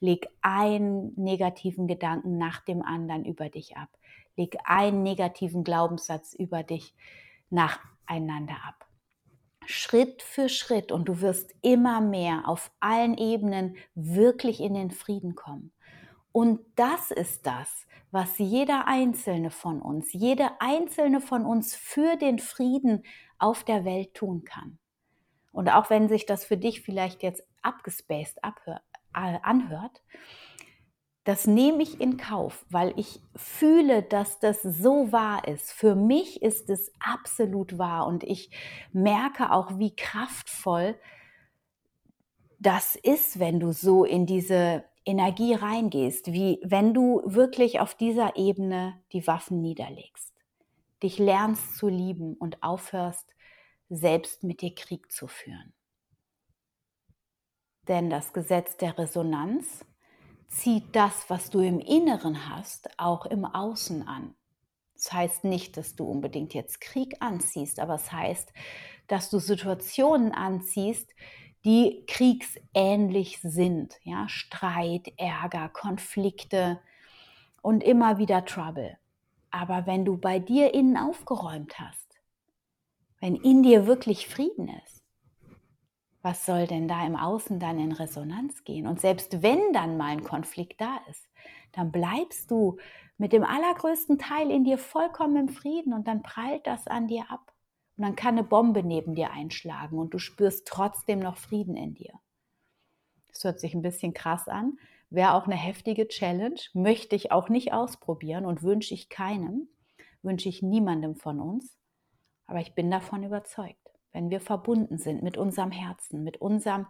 Leg 0.00 0.28
einen 0.40 1.12
negativen 1.16 1.86
Gedanken 1.86 2.38
nach 2.38 2.64
dem 2.64 2.82
anderen 2.82 3.24
über 3.24 3.50
dich 3.50 3.76
ab 3.76 3.90
Leg 4.40 4.56
einen 4.64 5.02
negativen 5.02 5.64
Glaubenssatz 5.64 6.32
über 6.32 6.62
dich 6.62 6.94
nacheinander 7.50 8.56
ab. 8.66 8.86
Schritt 9.66 10.22
für 10.22 10.48
Schritt 10.48 10.92
und 10.92 11.08
du 11.08 11.20
wirst 11.20 11.54
immer 11.60 12.00
mehr 12.00 12.48
auf 12.48 12.72
allen 12.80 13.18
Ebenen 13.18 13.76
wirklich 13.94 14.60
in 14.60 14.72
den 14.72 14.90
Frieden 14.90 15.34
kommen. 15.34 15.72
Und 16.32 16.60
das 16.76 17.10
ist 17.10 17.46
das, 17.46 17.86
was 18.10 18.38
jeder 18.38 18.86
einzelne 18.86 19.50
von 19.50 19.82
uns, 19.82 20.12
jede 20.14 20.60
einzelne 20.60 21.20
von 21.20 21.44
uns 21.44 21.74
für 21.74 22.16
den 22.16 22.38
Frieden 22.38 23.02
auf 23.38 23.62
der 23.62 23.84
Welt 23.84 24.14
tun 24.14 24.44
kann. 24.44 24.78
Und 25.52 25.68
auch 25.68 25.90
wenn 25.90 26.08
sich 26.08 26.24
das 26.24 26.46
für 26.46 26.56
dich 26.56 26.80
vielleicht 26.80 27.22
jetzt 27.22 27.42
abgespaced 27.60 28.42
abhör, 28.42 28.80
äh, 28.89 28.89
anhört, 29.12 30.02
das 31.24 31.46
nehme 31.46 31.82
ich 31.82 32.00
in 32.00 32.16
Kauf, 32.16 32.64
weil 32.70 32.94
ich 32.98 33.20
fühle, 33.36 34.02
dass 34.02 34.38
das 34.40 34.62
so 34.62 35.12
wahr 35.12 35.46
ist. 35.46 35.70
Für 35.70 35.94
mich 35.94 36.42
ist 36.42 36.70
es 36.70 36.92
absolut 36.98 37.78
wahr 37.78 38.06
und 38.06 38.24
ich 38.24 38.50
merke 38.92 39.52
auch, 39.52 39.78
wie 39.78 39.94
kraftvoll 39.94 40.96
das 42.58 42.94
ist, 42.96 43.38
wenn 43.38 43.60
du 43.60 43.72
so 43.72 44.04
in 44.04 44.26
diese 44.26 44.84
Energie 45.04 45.54
reingehst, 45.54 46.32
wie 46.32 46.60
wenn 46.62 46.94
du 46.94 47.22
wirklich 47.24 47.80
auf 47.80 47.94
dieser 47.94 48.36
Ebene 48.36 49.00
die 49.12 49.26
Waffen 49.26 49.60
niederlegst, 49.60 50.34
dich 51.02 51.18
lernst 51.18 51.76
zu 51.76 51.88
lieben 51.88 52.34
und 52.34 52.62
aufhörst, 52.62 53.28
selbst 53.88 54.44
mit 54.44 54.62
dir 54.62 54.74
Krieg 54.74 55.10
zu 55.10 55.26
führen. 55.26 55.72
Denn 57.90 58.08
das 58.08 58.32
Gesetz 58.32 58.76
der 58.76 58.96
Resonanz 58.96 59.84
zieht 60.46 60.94
das, 60.94 61.28
was 61.28 61.50
du 61.50 61.58
im 61.58 61.80
Inneren 61.80 62.48
hast, 62.48 62.88
auch 63.00 63.26
im 63.26 63.44
Außen 63.44 64.06
an. 64.06 64.36
Das 64.94 65.12
heißt 65.12 65.42
nicht, 65.42 65.76
dass 65.76 65.96
du 65.96 66.04
unbedingt 66.04 66.54
jetzt 66.54 66.80
Krieg 66.80 67.16
anziehst, 67.18 67.80
aber 67.80 67.96
es 67.96 68.12
heißt, 68.12 68.52
dass 69.08 69.28
du 69.28 69.40
Situationen 69.40 70.30
anziehst, 70.30 71.10
die 71.64 72.04
kriegsähnlich 72.06 73.40
sind. 73.42 73.98
Ja? 74.04 74.28
Streit, 74.28 75.12
Ärger, 75.16 75.68
Konflikte 75.68 76.78
und 77.60 77.82
immer 77.82 78.18
wieder 78.18 78.44
Trouble. 78.44 78.98
Aber 79.50 79.86
wenn 79.86 80.04
du 80.04 80.16
bei 80.16 80.38
dir 80.38 80.74
innen 80.74 80.96
aufgeräumt 80.96 81.80
hast, 81.80 82.20
wenn 83.20 83.34
in 83.34 83.64
dir 83.64 83.88
wirklich 83.88 84.28
Frieden 84.28 84.68
ist, 84.86 84.99
was 86.22 86.44
soll 86.44 86.66
denn 86.66 86.86
da 86.86 87.06
im 87.06 87.16
Außen 87.16 87.58
dann 87.58 87.78
in 87.78 87.92
Resonanz 87.92 88.64
gehen? 88.64 88.86
Und 88.86 89.00
selbst 89.00 89.42
wenn 89.42 89.72
dann 89.72 89.96
mal 89.96 90.10
ein 90.10 90.24
Konflikt 90.24 90.80
da 90.80 90.98
ist, 91.08 91.28
dann 91.72 91.92
bleibst 91.92 92.50
du 92.50 92.78
mit 93.16 93.32
dem 93.32 93.44
allergrößten 93.44 94.18
Teil 94.18 94.50
in 94.50 94.64
dir 94.64 94.78
vollkommen 94.78 95.36
im 95.36 95.48
Frieden 95.48 95.92
und 95.92 96.08
dann 96.08 96.22
prallt 96.22 96.66
das 96.66 96.86
an 96.86 97.06
dir 97.06 97.30
ab. 97.30 97.52
Und 97.96 98.04
dann 98.04 98.16
kann 98.16 98.38
eine 98.38 98.44
Bombe 98.44 98.82
neben 98.82 99.14
dir 99.14 99.30
einschlagen 99.30 99.98
und 99.98 100.12
du 100.14 100.18
spürst 100.18 100.66
trotzdem 100.66 101.20
noch 101.20 101.36
Frieden 101.36 101.76
in 101.76 101.94
dir. 101.94 102.12
Das 103.28 103.44
hört 103.44 103.60
sich 103.60 103.74
ein 103.74 103.82
bisschen 103.82 104.14
krass 104.14 104.48
an, 104.48 104.78
wäre 105.10 105.34
auch 105.34 105.46
eine 105.46 105.56
heftige 105.56 106.08
Challenge, 106.08 106.60
möchte 106.72 107.14
ich 107.14 107.30
auch 107.30 107.48
nicht 107.48 107.72
ausprobieren 107.72 108.44
und 108.44 108.62
wünsche 108.62 108.94
ich 108.94 109.08
keinem, 109.08 109.68
wünsche 110.22 110.48
ich 110.48 110.62
niemandem 110.62 111.14
von 111.14 111.40
uns, 111.40 111.78
aber 112.46 112.60
ich 112.60 112.74
bin 112.74 112.90
davon 112.90 113.22
überzeugt 113.22 113.79
wenn 114.12 114.30
wir 114.30 114.40
verbunden 114.40 114.98
sind 114.98 115.22
mit 115.22 115.36
unserem 115.36 115.70
Herzen, 115.70 116.24
mit 116.24 116.40
unserem 116.40 116.86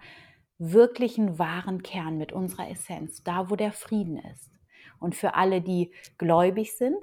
wirklichen 0.59 1.39
wahren 1.39 1.83
Kern, 1.83 2.19
mit 2.19 2.33
unserer 2.33 2.69
Essenz, 2.69 3.23
da 3.23 3.51
wo 3.51 3.57
der 3.57 3.73
Frieden 3.73 4.19
ist. 4.19 4.51
Und 4.99 5.15
für 5.15 5.35
alle, 5.35 5.63
die 5.63 5.93
gläubig 6.19 6.77
sind, 6.77 6.99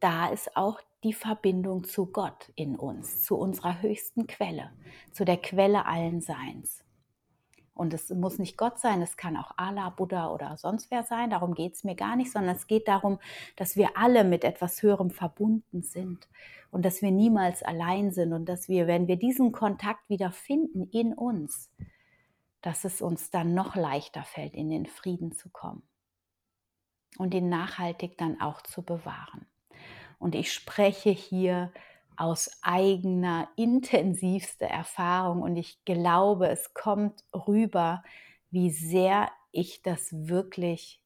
da 0.00 0.28
ist 0.28 0.56
auch 0.56 0.80
die 1.04 1.12
Verbindung 1.12 1.84
zu 1.84 2.06
Gott 2.06 2.52
in 2.56 2.76
uns, 2.76 3.22
zu 3.22 3.36
unserer 3.36 3.82
höchsten 3.82 4.26
Quelle, 4.26 4.70
zu 5.12 5.24
der 5.24 5.36
Quelle 5.36 5.86
allen 5.86 6.20
Seins. 6.20 6.84
Und 7.74 7.94
es 7.94 8.10
muss 8.10 8.38
nicht 8.38 8.58
Gott 8.58 8.78
sein, 8.78 9.00
es 9.00 9.16
kann 9.16 9.36
auch 9.36 9.52
Allah, 9.56 9.88
Buddha 9.90 10.30
oder 10.30 10.56
sonst 10.58 10.90
wer 10.90 11.04
sein. 11.04 11.30
Darum 11.30 11.54
geht 11.54 11.74
es 11.74 11.84
mir 11.84 11.94
gar 11.94 12.16
nicht, 12.16 12.30
sondern 12.30 12.54
es 12.54 12.66
geht 12.66 12.86
darum, 12.86 13.18
dass 13.56 13.76
wir 13.76 13.96
alle 13.96 14.24
mit 14.24 14.44
etwas 14.44 14.82
Höherem 14.82 15.10
verbunden 15.10 15.82
sind 15.82 16.28
und 16.70 16.84
dass 16.84 17.00
wir 17.00 17.10
niemals 17.10 17.62
allein 17.62 18.12
sind 18.12 18.34
und 18.34 18.46
dass 18.46 18.68
wir, 18.68 18.86
wenn 18.86 19.08
wir 19.08 19.16
diesen 19.16 19.52
Kontakt 19.52 20.08
wieder 20.10 20.32
finden 20.32 20.88
in 20.90 21.14
uns, 21.14 21.70
dass 22.60 22.84
es 22.84 23.00
uns 23.00 23.30
dann 23.30 23.54
noch 23.54 23.74
leichter 23.74 24.22
fällt, 24.22 24.54
in 24.54 24.68
den 24.68 24.86
Frieden 24.86 25.32
zu 25.32 25.48
kommen 25.48 25.82
und 27.16 27.32
ihn 27.32 27.48
nachhaltig 27.48 28.18
dann 28.18 28.40
auch 28.40 28.60
zu 28.62 28.82
bewahren. 28.82 29.46
Und 30.18 30.34
ich 30.34 30.52
spreche 30.52 31.10
hier 31.10 31.72
aus 32.16 32.50
eigener 32.62 33.48
intensivster 33.56 34.66
Erfahrung 34.66 35.42
und 35.42 35.56
ich 35.56 35.84
glaube, 35.84 36.48
es 36.48 36.74
kommt 36.74 37.24
rüber, 37.34 38.02
wie 38.50 38.70
sehr 38.70 39.30
ich 39.50 39.82
das 39.82 40.10
wirklich 40.28 41.02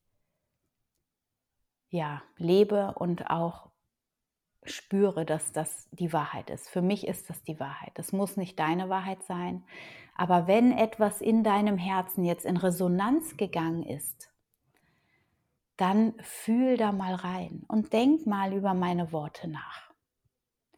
ja, 1.90 2.22
lebe 2.36 2.94
und 2.96 3.30
auch 3.30 3.70
spüre, 4.64 5.24
dass 5.24 5.52
das 5.52 5.88
die 5.92 6.12
Wahrheit 6.12 6.50
ist. 6.50 6.68
Für 6.68 6.82
mich 6.82 7.06
ist 7.06 7.30
das 7.30 7.42
die 7.44 7.60
Wahrheit. 7.60 7.92
Das 7.94 8.12
muss 8.12 8.36
nicht 8.36 8.58
deine 8.58 8.88
Wahrheit 8.88 9.22
sein, 9.22 9.64
aber 10.14 10.46
wenn 10.46 10.72
etwas 10.72 11.20
in 11.20 11.44
deinem 11.44 11.78
Herzen 11.78 12.24
jetzt 12.24 12.44
in 12.44 12.56
Resonanz 12.56 13.36
gegangen 13.36 13.82
ist, 13.82 14.30
dann 15.76 16.14
fühl 16.20 16.76
da 16.76 16.90
mal 16.90 17.14
rein 17.14 17.64
und 17.68 17.92
denk 17.92 18.26
mal 18.26 18.52
über 18.52 18.72
meine 18.72 19.12
Worte 19.12 19.46
nach. 19.46 19.85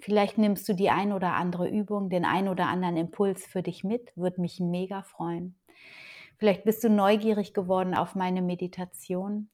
Vielleicht 0.00 0.38
nimmst 0.38 0.68
du 0.68 0.74
die 0.74 0.90
ein 0.90 1.12
oder 1.12 1.34
andere 1.34 1.68
Übung, 1.68 2.08
den 2.08 2.24
ein 2.24 2.48
oder 2.48 2.66
anderen 2.66 2.96
Impuls 2.96 3.46
für 3.46 3.62
dich 3.62 3.82
mit, 3.82 4.16
würde 4.16 4.40
mich 4.40 4.60
mega 4.60 5.02
freuen. 5.02 5.58
Vielleicht 6.36 6.64
bist 6.64 6.84
du 6.84 6.88
neugierig 6.88 7.52
geworden 7.52 7.94
auf 7.94 8.14
meine 8.14 8.42
Meditation. 8.42 9.50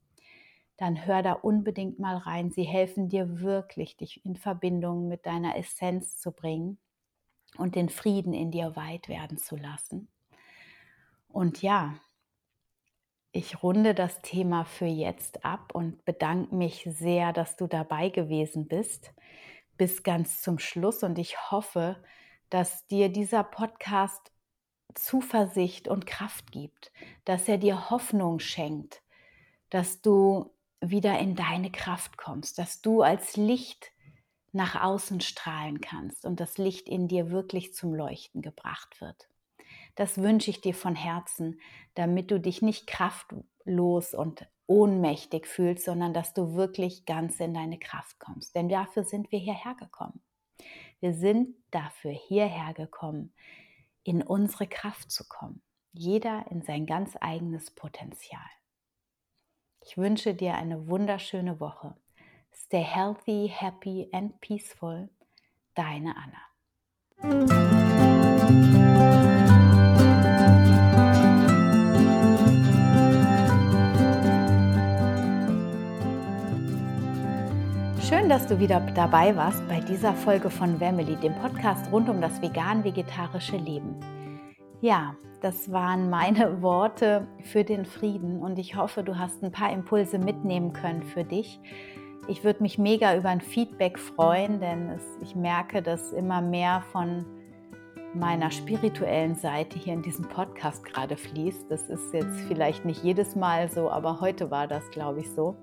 Dann 0.76 1.06
hör 1.06 1.22
da 1.22 1.32
unbedingt 1.32 1.98
mal 1.98 2.16
rein. 2.16 2.50
Sie 2.50 2.64
helfen 2.64 3.08
dir 3.08 3.40
wirklich, 3.40 3.96
dich 3.96 4.24
in 4.26 4.36
Verbindung 4.36 5.08
mit 5.08 5.24
deiner 5.24 5.56
Essenz 5.56 6.18
zu 6.18 6.30
bringen 6.30 6.78
und 7.56 7.74
den 7.74 7.88
Frieden 7.88 8.34
in 8.34 8.50
dir 8.50 8.76
weit 8.76 9.08
werden 9.08 9.38
zu 9.38 9.56
lassen. 9.56 10.08
Und 11.28 11.62
ja, 11.62 11.94
ich 13.32 13.62
runde 13.62 13.94
das 13.94 14.20
Thema 14.20 14.64
für 14.64 14.86
jetzt 14.86 15.44
ab 15.44 15.74
und 15.74 16.04
bedanke 16.04 16.54
mich 16.54 16.86
sehr, 16.88 17.32
dass 17.32 17.56
du 17.56 17.66
dabei 17.66 18.10
gewesen 18.10 18.68
bist 18.68 19.14
bis 19.76 20.02
ganz 20.02 20.40
zum 20.42 20.58
Schluss 20.58 21.02
und 21.02 21.18
ich 21.18 21.50
hoffe, 21.50 22.02
dass 22.50 22.86
dir 22.86 23.08
dieser 23.08 23.44
Podcast 23.44 24.32
Zuversicht 24.94 25.88
und 25.88 26.06
Kraft 26.06 26.52
gibt, 26.52 26.92
dass 27.24 27.48
er 27.48 27.58
dir 27.58 27.90
Hoffnung 27.90 28.38
schenkt, 28.38 29.02
dass 29.70 30.02
du 30.02 30.54
wieder 30.80 31.18
in 31.18 31.34
deine 31.34 31.72
Kraft 31.72 32.16
kommst, 32.16 32.58
dass 32.58 32.80
du 32.80 33.02
als 33.02 33.36
Licht 33.36 33.90
nach 34.52 34.80
außen 34.80 35.20
strahlen 35.20 35.80
kannst 35.80 36.24
und 36.24 36.38
das 36.38 36.58
Licht 36.58 36.88
in 36.88 37.08
dir 37.08 37.30
wirklich 37.30 37.74
zum 37.74 37.92
Leuchten 37.92 38.40
gebracht 38.40 39.00
wird. 39.00 39.28
Das 39.94 40.18
wünsche 40.18 40.50
ich 40.50 40.60
dir 40.60 40.74
von 40.74 40.94
Herzen, 40.94 41.60
damit 41.94 42.30
du 42.30 42.40
dich 42.40 42.62
nicht 42.62 42.86
kraftlos 42.86 44.14
und 44.14 44.46
ohnmächtig 44.66 45.46
fühlst, 45.46 45.84
sondern 45.84 46.14
dass 46.14 46.34
du 46.34 46.54
wirklich 46.54 47.04
ganz 47.04 47.38
in 47.40 47.54
deine 47.54 47.78
Kraft 47.78 48.18
kommst. 48.18 48.54
Denn 48.54 48.68
dafür 48.68 49.04
sind 49.04 49.30
wir 49.30 49.38
hierher 49.38 49.74
gekommen. 49.74 50.22
Wir 51.00 51.12
sind 51.12 51.54
dafür 51.70 52.12
hierher 52.12 52.72
gekommen, 52.72 53.34
in 54.04 54.22
unsere 54.22 54.66
Kraft 54.66 55.10
zu 55.10 55.24
kommen. 55.28 55.62
Jeder 55.92 56.46
in 56.50 56.62
sein 56.62 56.86
ganz 56.86 57.16
eigenes 57.20 57.70
Potenzial. 57.70 58.40
Ich 59.86 59.98
wünsche 59.98 60.34
dir 60.34 60.54
eine 60.54 60.88
wunderschöne 60.88 61.60
Woche. 61.60 61.94
Stay 62.52 62.82
healthy, 62.82 63.52
happy 63.54 64.08
and 64.12 64.40
peaceful. 64.40 65.10
Deine 65.74 66.14
Anna. 66.16 67.73
Schön, 78.24 78.30
dass 78.30 78.46
du 78.46 78.58
wieder 78.58 78.80
dabei 78.80 79.36
warst 79.36 79.68
bei 79.68 79.80
dieser 79.80 80.14
Folge 80.14 80.48
von 80.48 80.78
Family, 80.78 81.14
dem 81.16 81.34
Podcast 81.34 81.92
rund 81.92 82.08
um 82.08 82.22
das 82.22 82.40
vegan-vegetarische 82.40 83.58
Leben. 83.58 84.00
Ja, 84.80 85.14
das 85.42 85.70
waren 85.70 86.08
meine 86.08 86.62
Worte 86.62 87.28
für 87.42 87.64
den 87.64 87.84
Frieden 87.84 88.40
und 88.40 88.58
ich 88.58 88.76
hoffe, 88.76 89.02
du 89.02 89.18
hast 89.18 89.44
ein 89.44 89.52
paar 89.52 89.70
Impulse 89.70 90.18
mitnehmen 90.18 90.72
können 90.72 91.02
für 91.02 91.22
dich. 91.22 91.60
Ich 92.26 92.44
würde 92.44 92.62
mich 92.62 92.78
mega 92.78 93.14
über 93.14 93.28
ein 93.28 93.42
Feedback 93.42 93.98
freuen, 93.98 94.58
denn 94.58 94.88
es, 94.88 95.02
ich 95.20 95.36
merke, 95.36 95.82
dass 95.82 96.14
immer 96.14 96.40
mehr 96.40 96.82
von 96.92 97.26
meiner 98.14 98.50
spirituellen 98.50 99.34
Seite 99.34 99.78
hier 99.78 99.92
in 99.92 100.00
diesem 100.00 100.26
Podcast 100.26 100.82
gerade 100.82 101.18
fließt. 101.18 101.70
Das 101.70 101.90
ist 101.90 102.14
jetzt 102.14 102.40
vielleicht 102.48 102.86
nicht 102.86 103.04
jedes 103.04 103.36
Mal 103.36 103.68
so, 103.68 103.90
aber 103.90 104.22
heute 104.22 104.50
war 104.50 104.66
das, 104.66 104.90
glaube 104.92 105.20
ich, 105.20 105.30
so. 105.30 105.56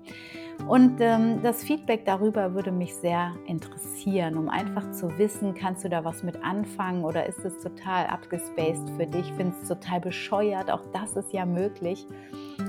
Und 0.66 1.00
ähm, 1.00 1.42
das 1.42 1.64
Feedback 1.64 2.04
darüber 2.04 2.54
würde 2.54 2.70
mich 2.70 2.94
sehr 2.94 3.34
interessieren, 3.46 4.36
um 4.38 4.48
einfach 4.48 4.90
zu 4.92 5.18
wissen, 5.18 5.54
kannst 5.54 5.84
du 5.84 5.88
da 5.88 6.04
was 6.04 6.22
mit 6.22 6.42
anfangen 6.42 7.04
oder 7.04 7.26
ist 7.26 7.44
es 7.44 7.58
total 7.58 8.06
abgespaced 8.06 8.88
für 8.96 9.06
dich? 9.06 9.32
Findest 9.36 9.62
es 9.62 9.68
total 9.68 10.00
bescheuert? 10.00 10.70
Auch 10.70 10.84
das 10.92 11.16
ist 11.16 11.32
ja 11.32 11.44
möglich. 11.44 12.06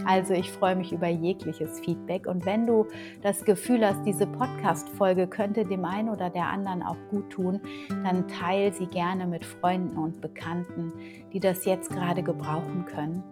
Also 0.06 0.34
ich 0.34 0.52
freue 0.52 0.76
mich 0.76 0.92
über 0.92 1.08
jegliches 1.08 1.80
Feedback. 1.80 2.28
Und 2.28 2.46
wenn 2.46 2.66
du 2.66 2.88
das 3.22 3.46
Gefühl 3.46 3.86
hast, 3.86 4.04
diese 4.06 4.28
Podcast-Folge 4.28 5.28
könnte 5.28 5.64
dem 5.64 5.86
einen 5.86 6.10
oder 6.10 6.30
der 6.30 6.48
anderen 6.48 6.84
auch 6.84 6.98
gut 7.10 7.30
tun, 7.30 7.62
dann 8.04 8.28
teile 8.28 8.74
sie 8.74 8.88
gerne 8.88 9.28
mit 9.28 9.46
Freunden 9.46 9.98
und 9.98 10.20
Bekannten, 10.20 10.92
die 11.32 11.40
das 11.40 11.66
jetzt 11.66 11.90
gerade 11.90 12.24
gebrauchen 12.24 12.86
können. 12.86 13.24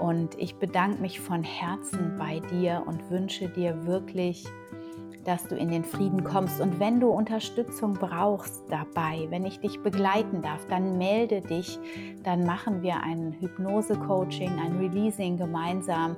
Und 0.00 0.38
ich 0.38 0.56
bedanke 0.56 1.00
mich 1.00 1.20
von 1.20 1.42
Herzen 1.42 2.16
bei 2.18 2.40
dir 2.40 2.82
und 2.86 3.10
wünsche 3.10 3.48
dir 3.48 3.86
wirklich, 3.86 4.44
dass 5.26 5.44
du 5.44 5.56
in 5.56 5.68
den 5.68 5.84
Frieden 5.84 6.22
kommst. 6.22 6.60
Und 6.60 6.78
wenn 6.78 7.00
du 7.00 7.08
Unterstützung 7.08 7.94
brauchst 7.94 8.62
dabei, 8.70 9.26
wenn 9.30 9.44
ich 9.44 9.58
dich 9.58 9.80
begleiten 9.82 10.40
darf, 10.40 10.64
dann 10.68 10.98
melde 10.98 11.40
dich. 11.40 11.78
Dann 12.22 12.44
machen 12.44 12.82
wir 12.82 13.02
ein 13.02 13.32
Hypnose-Coaching, 13.40 14.52
ein 14.58 14.78
Releasing 14.78 15.36
gemeinsam 15.36 16.16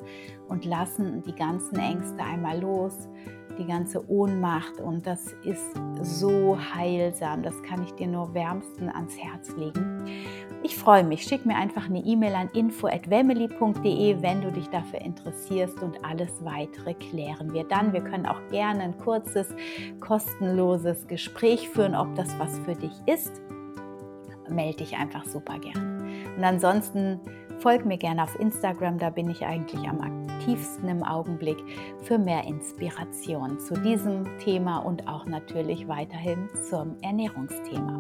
und 0.49 0.65
lassen 0.65 1.23
die 1.23 1.35
ganzen 1.35 1.79
Ängste 1.79 2.23
einmal 2.23 2.61
los, 2.61 3.09
die 3.59 3.67
ganze 3.67 4.09
Ohnmacht. 4.11 4.81
Und 4.81 5.07
das 5.07 5.33
ist 5.45 5.75
so 6.01 6.57
heilsam. 6.75 7.43
Das 7.43 7.63
kann 7.63 7.83
ich 7.83 7.93
dir 7.93 8.07
nur 8.07 8.33
wärmsten 8.35 8.89
ans 8.89 9.17
Herz 9.19 9.55
legen. 9.57 10.07
Ich 10.63 10.77
freue 10.77 11.05
mich. 11.05 11.23
Schick 11.23 11.47
mir 11.47 11.57
einfach 11.57 11.87
eine 11.87 12.01
E-Mail 12.01 12.35
an 12.35 12.51
info@wemily.de, 12.53 14.23
wenn 14.23 14.41
du 14.41 14.51
dich 14.51 14.69
dafür 14.69 15.01
interessierst 15.01 15.83
und 15.83 16.05
alles 16.05 16.45
weitere 16.45 16.95
klären 16.95 17.53
wir 17.53 17.65
dann. 17.65 17.93
Wir 17.93 18.03
können 18.03 18.27
auch 18.27 18.41
gerne 18.51 18.83
ein 18.83 18.99
kurzes 18.99 19.55
kostenloses 20.01 21.07
Gespräch 21.07 21.69
führen, 21.69 21.95
ob 21.95 22.15
das 22.17 22.39
was 22.39 22.59
für 22.61 22.75
dich 22.75 22.93
ist. 23.07 23.41
Melde 24.49 24.79
dich 24.79 24.97
einfach 24.97 25.25
super 25.27 25.59
gern. 25.59 26.03
Und 26.37 26.45
ansonsten 26.45 27.21
folg 27.61 27.85
mir 27.85 27.99
gerne 27.99 28.23
auf 28.23 28.39
Instagram, 28.39 28.99
da 28.99 29.11
bin 29.11 29.29
ich 29.31 29.45
eigentlich 29.45 29.89
am 29.89 30.01
aktivsten 30.01 30.89
im 30.89 31.03
Augenblick 31.03 31.59
für 32.03 32.19
mehr 32.19 32.45
Inspiration 32.45 33.59
zu 33.59 33.75
diesem 33.75 34.25
Thema 34.39 34.79
und 34.79 35.07
auch 35.09 35.27
natürlich 35.27 35.89
weiterhin 35.89 36.49
zum 36.69 36.97
Ernährungsthema. 37.03 37.99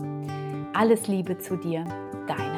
Alles 0.75 1.09
Liebe 1.09 1.38
zu 1.38 1.57
dir, 1.57 1.85
deine 2.27 2.58